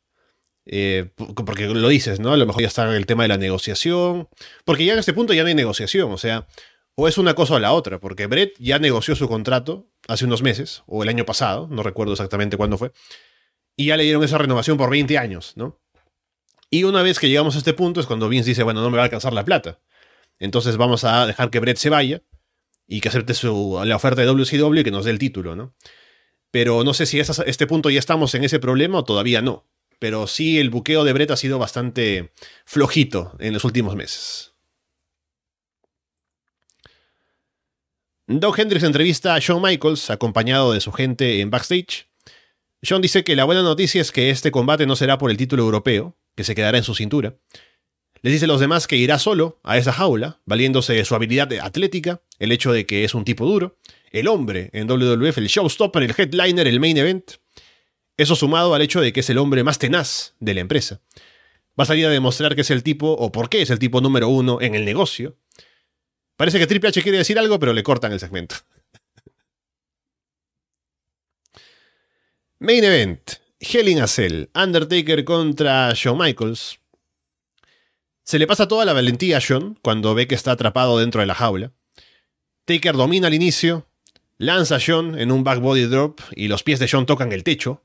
[0.66, 1.10] Eh,
[1.46, 2.32] porque lo dices, ¿no?
[2.34, 4.30] A lo mejor ya está el tema de la negociación.
[4.66, 6.12] Porque ya en este punto ya no hay negociación.
[6.12, 6.48] O sea,
[6.96, 8.00] o es una cosa o la otra.
[8.00, 12.14] Porque Brett ya negoció su contrato hace unos meses, o el año pasado, no recuerdo
[12.14, 12.92] exactamente cuándo fue.
[13.76, 15.80] Y ya le dieron esa renovación por 20 años, ¿no?
[16.70, 18.98] Y una vez que llegamos a este punto es cuando Vince dice, bueno, no me
[18.98, 19.80] va a alcanzar la plata.
[20.40, 22.24] Entonces vamos a dejar que Brett se vaya
[22.88, 25.76] y que acepte su, la oferta de WCW y que nos dé el título, ¿no?
[26.52, 29.66] Pero no sé si a este punto ya estamos en ese problema o todavía no.
[30.00, 32.32] Pero sí, el buqueo de Brett ha sido bastante
[32.66, 34.54] flojito en los últimos meses.
[38.28, 42.08] Doug Hendricks entrevista a Shawn Michaels, acompañado de su gente en backstage.
[42.82, 45.64] Shawn dice que la buena noticia es que este combate no será por el título
[45.64, 47.36] europeo, que se quedará en su cintura,
[48.24, 51.52] les dice a los demás que irá solo a esa jaula, valiéndose de su habilidad
[51.62, 53.78] atlética, el hecho de que es un tipo duro,
[54.12, 57.34] el hombre en WWF, el showstopper, el headliner, el main event.
[58.18, 61.02] Eso sumado al hecho de que es el hombre más tenaz de la empresa.
[61.80, 64.02] Va a salir a demostrar que es el tipo, o por qué es el tipo
[64.02, 65.36] número uno en el negocio.
[66.38, 68.56] Parece que Triple H quiere decir algo, pero le cortan el segmento.
[72.60, 73.34] Main Event.
[73.60, 74.50] Hell in a Cell.
[74.54, 76.80] Undertaker contra Shawn Michaels.
[78.24, 81.28] Se le pasa toda la valentía a John cuando ve que está atrapado dentro de
[81.28, 81.74] la jaula.
[82.66, 83.86] Taker domina al inicio,
[84.38, 87.44] lanza a John en un back body drop y los pies de John tocan el
[87.44, 87.84] techo.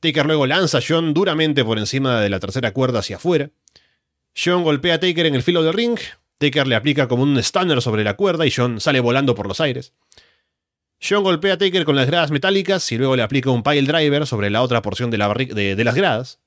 [0.00, 3.50] Taker luego lanza a John duramente por encima de la tercera cuerda hacia afuera.
[4.36, 5.98] John golpea a Taker en el filo del ring.
[6.38, 9.60] Taker le aplica como un stunner sobre la cuerda y John sale volando por los
[9.60, 9.94] aires.
[11.00, 14.26] John golpea a Taker con las gradas metálicas y luego le aplica un pile driver
[14.26, 16.40] sobre la otra porción de, las gradas.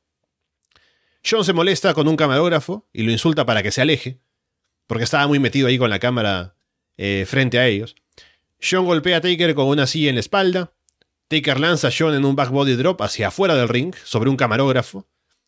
[1.28, 4.20] John se molesta con un camarógrafo y lo insulta para que se aleje,
[4.88, 6.56] porque estaba muy metido ahí con la cámara
[6.98, 7.96] eh, frente a ellos.
[8.62, 10.74] John golpea a Taker con una silla en la espalda.
[11.30, 14.36] Taker lanza a John en un back body drop hacia afuera del ring, sobre un
[14.36, 15.08] camarógrafo.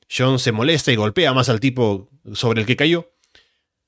[0.09, 3.11] John se molesta y golpea más al tipo sobre el que cayó.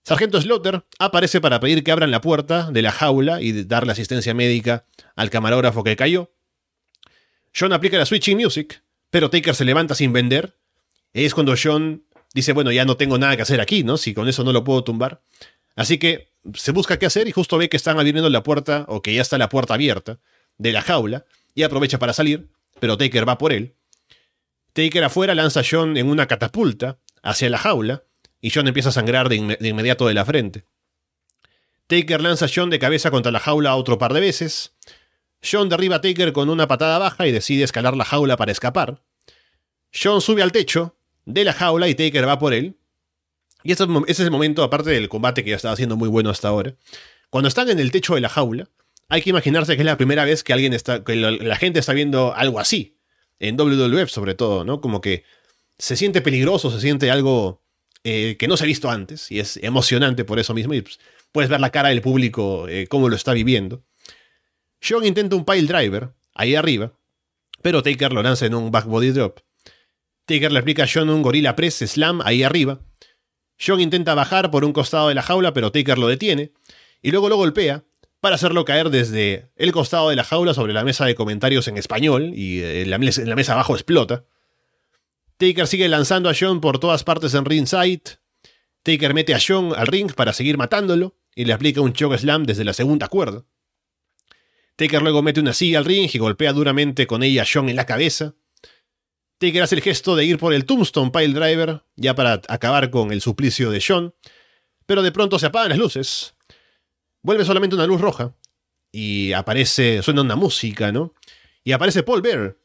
[0.03, 4.33] Sargento Slaughter aparece para pedir que abran la puerta de la jaula y darle asistencia
[4.33, 4.85] médica
[5.15, 6.33] al camarógrafo que cayó.
[7.57, 10.57] John aplica la switching music, pero Taker se levanta sin vender
[11.13, 13.97] es cuando John dice, bueno, ya no tengo nada que hacer aquí, ¿no?
[13.97, 15.21] Si con eso no lo puedo tumbar.
[15.75, 19.01] Así que se busca qué hacer y justo ve que están abriendo la puerta, o
[19.01, 20.19] que ya está la puerta abierta,
[20.57, 21.25] de la jaula,
[21.55, 22.49] y aprovecha para salir,
[22.79, 23.75] pero Taker va por él.
[24.73, 28.03] Taker afuera lanza a John en una catapulta hacia la jaula,
[28.41, 30.65] y John empieza a sangrar de, inmediato de la frente.
[31.87, 34.73] Taker lanza a John de cabeza contra la jaula otro par de veces.
[35.41, 39.01] John derriba a Taker con una patada baja y decide escalar la jaula para escapar.
[39.93, 42.77] John sube al techo, de la jaula y Taker va por él.
[43.63, 46.49] Y ese es el momento, aparte del combate que ya estaba siendo muy bueno hasta
[46.49, 46.75] ahora.
[47.29, 48.69] Cuando están en el techo de la jaula,
[49.13, 51.93] hay que imaginarse que es la primera vez que alguien está, que la gente está
[51.93, 52.97] viendo algo así.
[53.39, 54.81] En WWF sobre todo, ¿no?
[54.81, 55.23] Como que
[55.77, 57.61] se siente peligroso, se siente algo
[58.03, 59.29] eh, que no se ha visto antes.
[59.29, 60.73] Y es emocionante por eso mismo.
[60.73, 60.99] Y pues,
[61.31, 63.83] puedes ver la cara del público, eh, cómo lo está viviendo.
[64.83, 66.93] John intenta un pile driver, ahí arriba.
[67.61, 69.41] Pero Taker lo lanza en un back body drop.
[70.25, 72.81] Taker le aplica a John un gorila press slam ahí arriba.
[73.63, 76.51] John intenta bajar por un costado de la jaula, pero Taker lo detiene.
[77.03, 77.83] Y luego lo golpea,
[78.23, 81.77] para hacerlo caer desde el costado de la jaula sobre la mesa de comentarios en
[81.77, 84.23] español y eh, la, mesa, abajo explota.
[85.35, 88.21] Taker sigue lanzando a John por todas partes en ringside.
[88.81, 92.45] Taker mete a John al ring para seguir matándolo y le aplica un choke slam
[92.45, 93.43] desde la segunda cuerda.
[94.77, 97.75] Taker luego mete una silla al ring y golpea duramente con ella a John en
[97.75, 98.35] la cabeza.
[99.37, 103.11] Taker hace el gesto de ir por el Tombstone Pile Driver, ya para acabar con
[103.11, 104.15] el suplicio de John,
[104.85, 106.35] pero de pronto se apagan las luces.
[107.23, 108.35] Vuelve solamente una luz roja
[108.91, 111.13] y aparece, suena una música, ¿no?
[111.63, 112.57] Y aparece Paul Bear.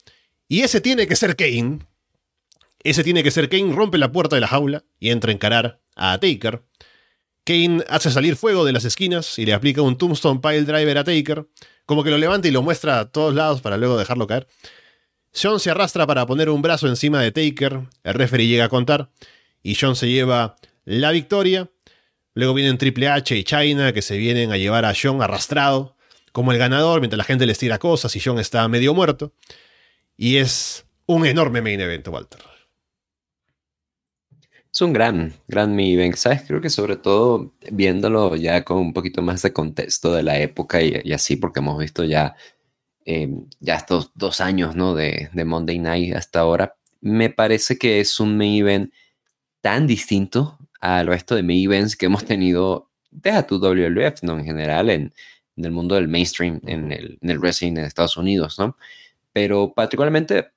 [0.48, 1.78] Y ese tiene que ser Kane.
[2.82, 5.80] Ese tiene que ser Kane, rompe la puerta de la jaula y entra a encarar
[5.96, 6.62] a Taker.
[7.44, 11.04] Kane hace salir fuego de las esquinas y le aplica un Tombstone Pile Driver a
[11.04, 11.46] Taker,
[11.86, 14.46] como que lo levanta y lo muestra a todos lados para luego dejarlo caer.
[15.34, 19.10] John se arrastra para poner un brazo encima de Taker, el referee llega a contar,
[19.62, 21.70] y John se lleva la victoria.
[22.38, 25.96] Luego vienen Triple H y China que se vienen a llevar a John arrastrado
[26.30, 29.32] como el ganador mientras la gente les tira cosas y John está medio muerto.
[30.16, 32.40] Y es un enorme main event, Walter.
[34.72, 36.42] Es un gran, gran main event, ¿sabes?
[36.46, 40.80] Creo que sobre todo viéndolo ya con un poquito más de contexto de la época
[40.80, 42.36] y, así, porque hemos visto ya,
[43.04, 44.94] em, ya estos dos años, ¿no?
[44.94, 48.92] De, de, Monday Night hasta ahora, me parece que es un main event
[49.60, 54.38] tan distinto al resto de main events que hemos tenido, deja tu WWF, ¿no?
[54.38, 55.12] En general, en,
[55.56, 58.76] en el mundo del mainstream, en el, en el wrestling en Estados Unidos, ¿no?
[59.32, 60.52] Pero particularmente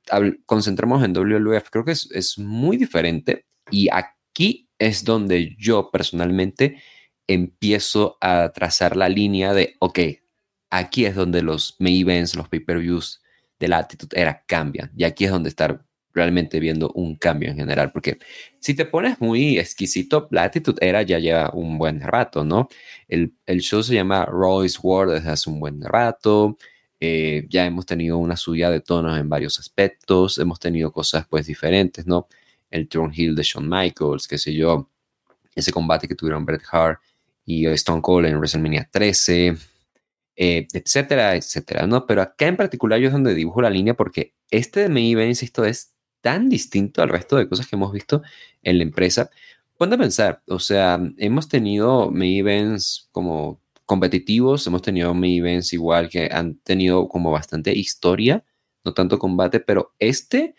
[0.46, 6.82] concentramos en WWF, creo que es, es muy diferente y aquí es donde yo personalmente
[7.28, 10.00] empiezo a trazar la línea de, ok,
[10.70, 13.22] aquí es donde los main events, los pay-per-views
[13.60, 14.92] de la actitud era cambian.
[14.96, 17.92] Y aquí es donde estar realmente viendo un cambio en general.
[17.92, 18.20] Porque
[18.60, 22.70] si te pones muy exquisito, la actitud era ya lleva un buen rato, ¿no?
[23.08, 26.58] El, el show se llama Royce Ward desde hace un buen rato.
[27.00, 30.38] Eh, ya hemos tenido una subida de tonos en varios aspectos.
[30.38, 32.28] Hemos tenido cosas pues diferentes, ¿no?
[32.72, 34.90] el Hill de Shawn Michaels, qué sé yo,
[35.54, 37.00] ese combate que tuvieron Bret Hart
[37.46, 39.58] y Stone Cold en WrestleMania 13,
[40.38, 42.06] eh, etcétera, etcétera, ¿no?
[42.08, 45.30] Pero acá en particular yo es donde dibujo la línea porque este de main event,
[45.30, 48.22] insisto, es tan distinto al resto de cosas que hemos visto
[48.64, 49.30] en la empresa.
[49.78, 56.30] Ponte a pensar, o sea, hemos tenido events como competitivos, hemos tenido events igual que
[56.32, 58.46] han tenido como bastante historia,
[58.86, 60.56] no tanto combate, pero este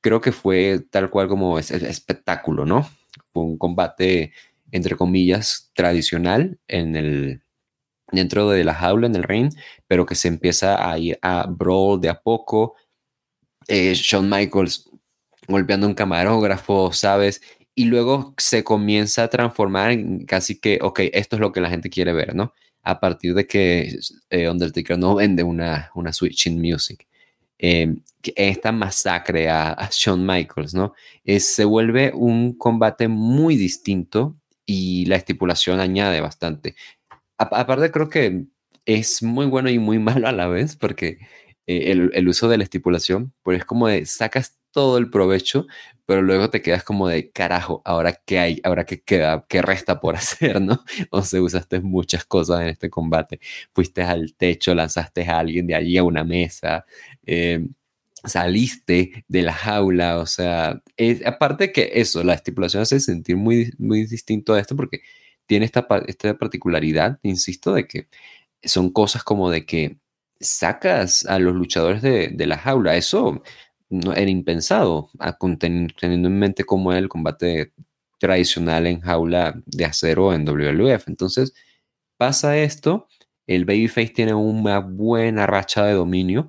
[0.00, 2.88] creo que fue tal cual como es espectáculo, ¿no?
[3.32, 4.32] Fue un combate,
[4.70, 7.42] entre comillas, tradicional en el,
[8.12, 9.52] dentro de la jaula, en el ring,
[9.86, 12.74] pero que se empieza a ir a brawl de a poco.
[13.68, 14.89] Eh, Shawn Michaels
[15.50, 17.42] golpeando un camarógrafo, ¿sabes?
[17.74, 21.70] Y luego se comienza a transformar en casi que, ok, esto es lo que la
[21.70, 22.52] gente quiere ver, ¿no?
[22.82, 23.98] A partir de que
[24.30, 27.06] eh, Undertaker no vende una, una switching music.
[27.58, 27.94] Eh,
[28.36, 30.94] esta masacre a, Shawn Michaels, ¿no?
[31.38, 34.36] se vuelve un combate muy distinto
[34.66, 36.74] y la estipulación añade bastante.
[37.38, 38.44] aparte, creo que
[38.86, 41.18] es muy bueno y muy malo a la vez porque
[41.66, 45.66] eh, el, uso de la estipulación, pues es como de sacas todo el provecho,
[46.06, 50.00] pero luego te quedas como de carajo, ahora qué hay, ahora qué queda, qué resta
[50.00, 50.84] por hacer, ¿no?
[51.10, 53.40] O sea, usaste muchas cosas en este combate.
[53.72, 56.84] Fuiste al techo, lanzaste a alguien de allí a una mesa,
[57.24, 57.66] eh,
[58.24, 60.82] saliste de la jaula, o sea,
[61.24, 65.02] aparte que eso, la estipulación hace sentir muy, muy distinto a esto porque
[65.46, 68.08] tiene esta, esta particularidad, insisto, de que
[68.64, 69.98] son cosas como de que
[70.40, 73.42] sacas a los luchadores de, de la jaula, eso
[73.90, 75.10] no, era impensado,
[75.58, 77.72] teniendo en mente cómo era el combate
[78.18, 81.08] tradicional en jaula de acero en WWF.
[81.08, 81.52] Entonces,
[82.16, 83.08] pasa esto,
[83.46, 86.48] el Babyface tiene una buena racha de dominio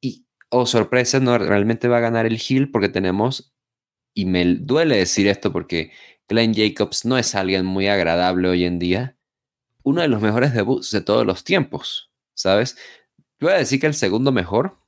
[0.00, 3.52] y, oh sorpresa, no realmente va a ganar el heel porque tenemos,
[4.14, 5.92] y me duele decir esto porque
[6.28, 9.16] Glenn Jacobs no es alguien muy agradable hoy en día,
[9.82, 12.76] uno de los mejores debuts de todos los tiempos, ¿sabes?
[13.40, 14.79] voy a decir que el segundo mejor,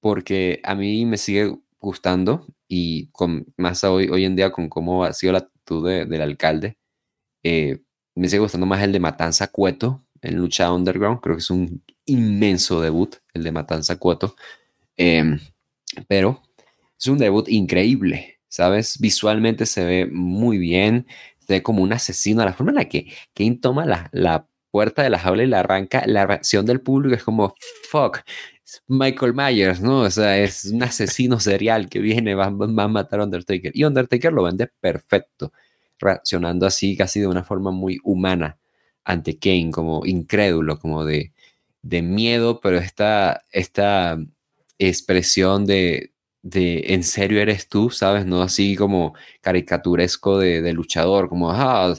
[0.00, 5.04] porque a mí me sigue gustando y con, más hoy, hoy en día con cómo
[5.04, 6.78] ha sido la actitud del alcalde,
[7.42, 7.80] eh,
[8.14, 11.20] me sigue gustando más el de Matanza Cueto en Lucha Underground.
[11.20, 14.34] Creo que es un inmenso debut, el de Matanza Cueto.
[14.96, 15.38] Em,
[16.08, 16.42] pero
[16.98, 18.98] es un debut increíble, ¿sabes?
[18.98, 21.06] Visualmente se ve muy bien,
[21.38, 22.44] se ve como un asesino.
[22.44, 25.60] La forma en la que Kane toma la, la puerta de la jaula y la
[25.60, 27.54] arranca, la reacción del público es como,
[27.90, 28.20] fuck,
[28.88, 30.00] Michael Myers, ¿no?
[30.00, 32.50] O sea, es un asesino serial que viene, va, a
[32.88, 33.72] matar a Undertaker.
[33.74, 35.52] Y Undertaker lo vende perfecto,
[35.98, 38.58] reaccionando así, casi de una forma muy humana
[39.04, 41.32] ante Kane, como incrédulo, como de,
[41.82, 44.18] de miedo, pero esta, esta
[44.78, 46.12] expresión de,
[46.42, 48.26] de en serio eres tú, ¿sabes?
[48.26, 51.94] No así como caricaturesco de, de luchador, como, ah,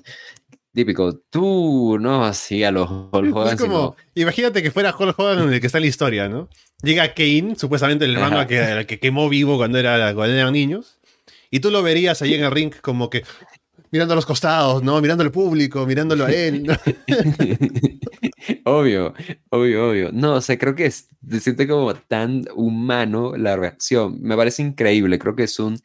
[0.78, 2.24] típico, tú, ¿no?
[2.24, 3.58] Así a los Hulk Hogan.
[3.58, 6.50] como, imagínate que fuera Hulk Hogan en el que está la historia, ¿no?
[6.84, 11.00] Llega Kane, supuestamente el hermano que, al que quemó vivo cuando, era, cuando eran niños,
[11.50, 13.24] y tú lo verías ahí en el ring como que
[13.90, 15.02] mirando a los costados, ¿no?
[15.02, 16.68] Mirando al público, mirándolo a él.
[18.66, 19.16] obvio,
[19.50, 20.12] obvio, obvio.
[20.14, 24.22] No, o sea, creo que es, se siente como tan humano la reacción.
[24.22, 25.80] Me parece increíble, creo que es un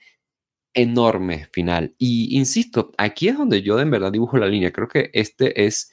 [0.74, 1.94] enorme final.
[1.98, 4.72] Y insisto, aquí es donde yo en verdad dibujo la línea.
[4.72, 5.92] Creo que este es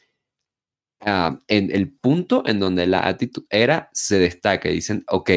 [1.02, 4.70] ah, en el punto en donde la actitud era se destaca.
[4.70, 5.32] Dicen, ok,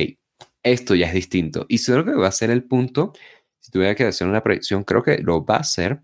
[0.62, 1.66] esto ya es distinto.
[1.68, 3.12] Y creo que va a ser el punto,
[3.60, 6.02] si tuviera que hacer una predicción, creo que lo va a ser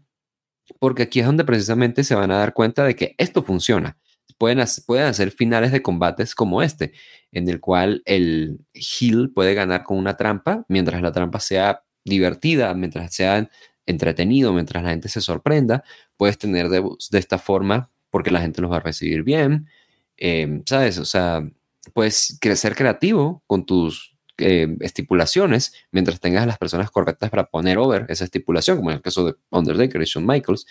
[0.78, 3.98] porque aquí es donde precisamente se van a dar cuenta de que esto funciona.
[4.38, 6.92] Pueden, pueden hacer finales de combates como este,
[7.32, 12.74] en el cual el heel puede ganar con una trampa, mientras la trampa sea divertida,
[12.74, 13.48] mientras sea
[13.86, 15.82] entretenido, mientras la gente se sorprenda,
[16.16, 19.68] puedes tener de, esta forma porque la gente los va a recibir bien,
[20.16, 20.98] em, ¿sabes?
[20.98, 21.42] O sea,
[21.94, 27.78] puedes ser creativo con tus eh, estipulaciones mientras tengas a las personas correctas para poner
[27.78, 30.66] over esa estipulación, como en el caso de Undertaker y Shawn Michaels.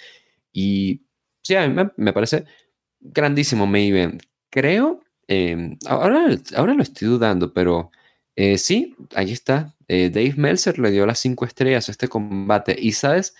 [0.53, 1.01] Y
[1.41, 2.45] sí, a mí me, parece
[2.99, 4.19] grandísimo Maven.
[4.49, 7.91] Creo, em, ahora, ahora lo estoy dudando, pero
[8.37, 9.75] eh, sí, ahí está.
[9.87, 12.75] Eh, Dave Meltzer le dio las cinco estrellas a este combate.
[12.79, 13.35] Y sabes,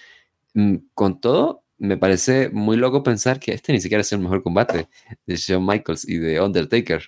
[0.56, 4.42] mm, con todo, me parece muy loco pensar que este ni siquiera es el mejor
[4.42, 4.90] combate
[5.28, 7.04] de Shawn Michaels y de Undertaker.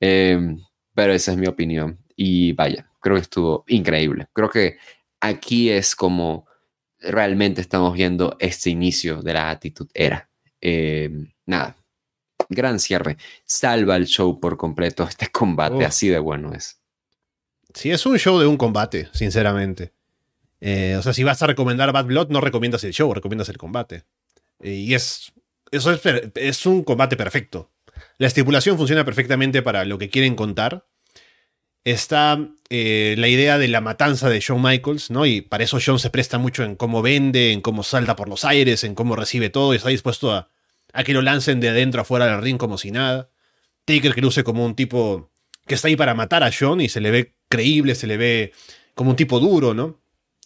[0.00, 0.58] Em,
[0.94, 1.98] pero esa es mi opinión.
[2.16, 4.28] Y vaya, creo que estuvo increíble.
[4.32, 4.78] Creo que
[5.20, 6.46] aquí es como
[7.00, 10.30] realmente estamos viendo este inicio de la actitud era.
[10.62, 11.10] Eh,
[11.44, 11.76] nada,
[12.48, 13.18] gran cierre.
[13.44, 15.04] Salva el show por completo.
[15.04, 16.80] Este combate así de bueno es.
[17.76, 19.92] Sí, es un show de un combate, sinceramente.
[20.60, 23.58] Eh, o sea, si vas a recomendar Bad Blood, no recomiendas el show, recomiendas el
[23.58, 24.04] combate.
[24.60, 25.32] Eh, y es.
[25.70, 26.00] Eso es,
[26.34, 27.70] es un combate perfecto.
[28.18, 30.86] La estipulación funciona perfectamente para lo que quieren contar
[31.86, 35.24] está eh, la idea de la matanza de Shawn Michaels, ¿no?
[35.24, 38.44] Y para eso Shawn se presta mucho en cómo vende, en cómo salta por los
[38.44, 40.50] aires, en cómo recibe todo y está dispuesto a,
[41.04, 43.30] que lo lancen de adentro afuera del ring como si nada.
[43.84, 45.30] Taker que luce como un tipo
[45.66, 48.52] que está ahí para matar a Shawn y se le ve creíble, se le ve
[48.94, 50.00] como un tipo duro, ¿no?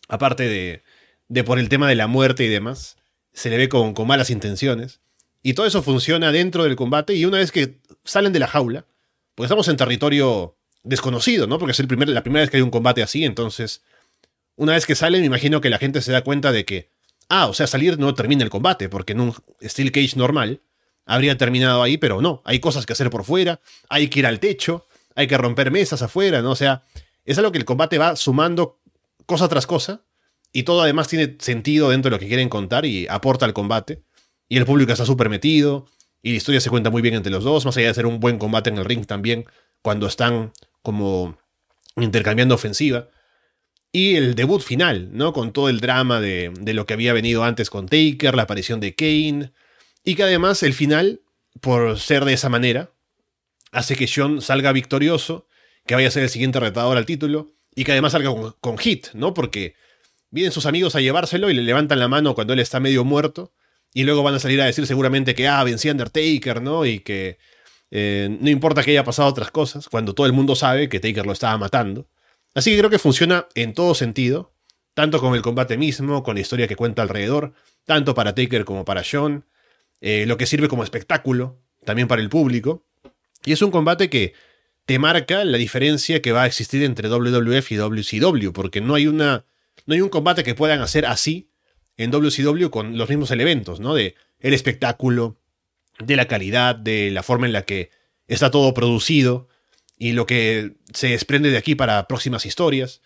[0.09, 0.83] Aparte de,
[1.29, 2.97] de por el tema de la muerte y demás,
[3.33, 5.01] se le ve con, con malas intenciones.
[5.43, 8.87] Y todo eso funciona dentro del combate y una vez que salen de la jaula,
[9.35, 11.59] porque estamos en territorio desconocido, ¿no?
[11.59, 13.83] Porque es el primer, la primera vez que hay un combate así, entonces,
[14.57, 16.91] una vez que sale, me imagino que la gente se da cuenta de que,
[17.29, 20.61] ah, o sea, salir no termina el combate, porque en un Steel Cage normal
[21.07, 24.41] habría terminado ahí, pero no, hay cosas que hacer por fuera, hay que ir al
[24.41, 26.53] techo, hay que romper mesas afuera, ¿no?
[26.53, 26.85] O sea,
[27.25, 28.81] es algo que el combate va sumando
[29.27, 30.05] cosa tras cosa,
[30.53, 34.03] y todo además tiene sentido dentro de lo que quieren contar y aporta al combate,
[34.49, 35.87] y el público está súper metido,
[36.23, 38.21] y la historia se cuenta muy bien entre los dos, más allá de ser un
[38.21, 39.47] buen combate en el ring también,
[39.83, 40.53] cuando están
[40.83, 41.39] como
[41.97, 43.09] intercambiando ofensiva.
[43.93, 45.33] Y el debut final, ¿no?
[45.33, 48.95] Con todo el drama de, lo que había venido antes con Taker, la aparición de
[48.95, 49.53] Kane.
[50.05, 51.23] Y que además el final,
[51.61, 52.93] por ser de esa manera,
[53.73, 55.47] hace que Sean salga victorioso,
[55.87, 59.09] que vaya a ser el siguiente retador al título, y que además salga con, hit,
[59.15, 59.35] ¿no?
[59.35, 59.75] Porque
[60.31, 63.53] vienen sus amigos a llevárselo y le levantan la mano cuando él está medio muerto,
[63.93, 66.87] y luego van a salir a decir seguramente que, ah, vencí a Undertaker, ¿no?
[66.87, 67.39] Y que
[67.91, 71.27] eh, no importa que haya pasado otras cosas, cuando todo el mundo sabe que Taker
[71.27, 72.09] lo estaba matando.
[72.55, 74.55] Así que creo que funciona en todo sentido,
[74.95, 77.55] tanto con el combate mismo, con la historia que cuenta alrededor,
[77.85, 79.47] tanto para Taker como para John,
[80.01, 82.87] eh, lo que sirve como espectáculo, también para el público.
[83.45, 84.35] Y es un combate que
[84.87, 89.07] te marca la diferencia que va a existir entre WWF y WCW, porque no hay,
[89.07, 89.45] una,
[89.87, 91.51] no hay un combate que puedan hacer así
[91.97, 93.95] en WCW con los mismos elementos, ¿no?
[93.95, 95.37] De el espectáculo,
[95.99, 97.91] de la calidad, de la forma en la que
[98.27, 99.49] está todo producido
[99.99, 103.03] y lo que se desprende de aquí para próximas historias.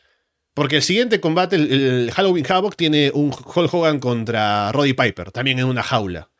[0.54, 5.58] Porque el siguiente combate, el, Halloween Havoc, tiene un Hulk Hogan contra Roddy Piper, también
[5.58, 6.30] en una jaula.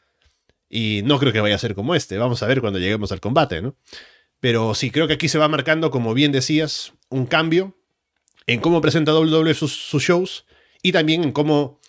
[0.77, 3.21] Y no creo que vaya a ser como este, vamos a ver cuando lleguemos al
[3.21, 3.77] combate, ¿no?
[4.41, 7.79] Pero sí, creo que aquí se va marcando, como bien decías, un cambio
[8.49, 10.47] en cómo presenta WWE sus, sus shows
[10.83, 11.81] y también en cómo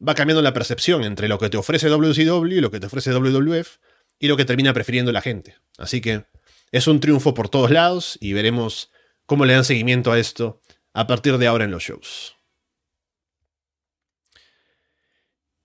[0.00, 3.10] va cambiando la percepción entre lo que te ofrece WCW y lo que te ofrece
[3.10, 3.78] WWF
[4.20, 5.56] y lo que termina prefiriendo la gente.
[5.76, 6.24] Así que
[6.70, 8.92] es un triunfo por todos lados y veremos
[9.26, 10.62] cómo le dan seguimiento a esto
[10.92, 12.36] a partir de ahora en los shows.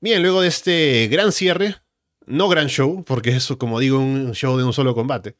[0.01, 1.82] Bien, luego de este gran cierre,
[2.25, 5.35] No gran show, porque es, como digo, un show de un solo combate.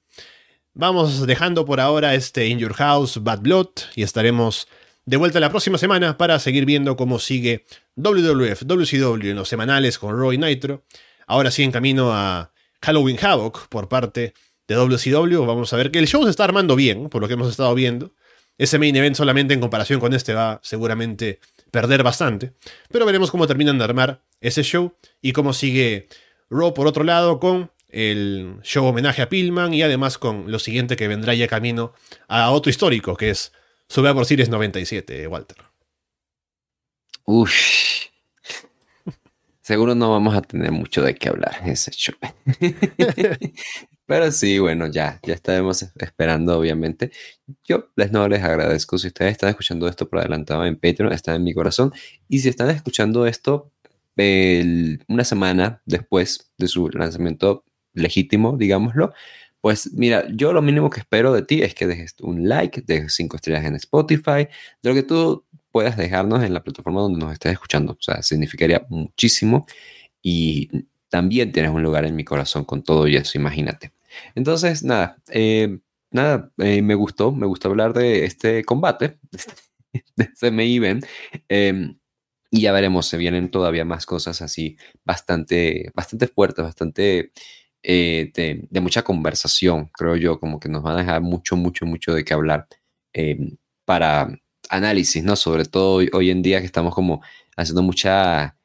[0.74, 4.68] Vamos dejando por ahora este In Your House Bad Blood y estaremos
[5.06, 7.66] de vuelta la próxima semana para seguir viendo cómo sigue
[7.96, 10.84] WWF, WCW en los semanales con Roy Nitro.
[11.28, 14.34] Ahora sí en camino a Halloween Havoc por parte
[14.68, 15.46] de WCW.
[15.46, 17.74] Vamos a ver que el show se está armando bien, por lo que hemos estado
[17.76, 18.14] viendo.
[18.58, 21.40] Ese main event solamente en comparación con este va seguramente
[21.72, 22.54] perder bastante.
[22.90, 26.08] Pero veremos cómo terminan de armar ese show y cómo sigue
[26.54, 30.96] Raw por otro lado con el show homenaje a Pillman y además con lo siguiente
[30.96, 31.94] que vendrá ya camino
[32.28, 33.52] a otro histórico que es
[33.88, 35.58] Survivor Series 97, Walter.
[37.26, 37.54] Uff.
[39.62, 42.16] Seguro no vamos a tener mucho de qué hablar en ese show.
[44.06, 47.12] Pero sí, bueno, ya, ya estaremos esperando, obviamente.
[47.64, 48.98] Yo les no les agradezco.
[48.98, 51.94] Si ustedes están escuchando esto por adelantado en Patreon, está en mi corazón.
[52.28, 53.72] Y si están escuchando esto
[54.18, 59.14] una semana después de su lanzamiento legítimo, digámoslo,
[59.62, 63.14] pues mira, yo lo mínimo que espero de ti es que dejes un like, dejes
[63.16, 64.48] cinco estrellas en Spotify,
[64.82, 67.94] de lo que tú puedas dejarnos en la plataforma donde nos estés escuchando.
[67.94, 69.66] O sea, significaría muchísimo.
[70.22, 70.70] Y
[71.10, 73.94] también tienes un lugar en mi corazón con todo y eso, imagínate.
[74.36, 75.80] Entonces, nada, eh,
[76.12, 79.18] nada, eh, me gustó, me gustó hablar de este combate,
[80.16, 81.06] de este main event.
[81.48, 81.98] Em,
[82.54, 87.32] y ya veremos, se vienen todavía más cosas así, bastante, bastante fuertes, bastante
[87.82, 88.32] eh,
[88.70, 92.24] de, mucha conversación, creo yo, como que nos van a dejar mucho, mucho, mucho de
[92.24, 92.68] qué hablar
[93.12, 94.40] em, para
[94.70, 95.36] análisis, ¿no?
[95.36, 97.24] Sobre todo hoy, en día que estamos como
[97.58, 98.56] haciendo mucha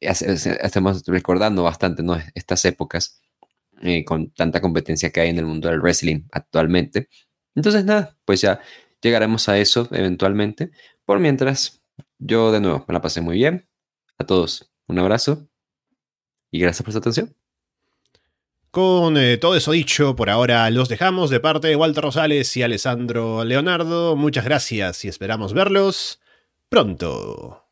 [0.00, 2.16] estamos recordando bastante ¿no?
[2.34, 3.20] estas épocas
[3.82, 7.08] eh, con tanta competencia que hay en el mundo del wrestling actualmente.
[7.56, 8.60] Entonces, nada, pues ya
[9.02, 10.70] llegaremos a eso eventualmente.
[11.04, 11.83] Por mientras,
[12.24, 13.68] yo de nuevo me la pasé muy bien.
[14.18, 15.48] A todos, un abrazo
[16.50, 17.36] y gracias por su atención.
[18.70, 22.62] Con eh, todo eso dicho, por ahora los dejamos de parte de Walter Rosales y
[22.62, 24.16] Alessandro Leonardo.
[24.16, 26.20] Muchas gracias y esperamos verlos
[26.68, 27.63] pronto.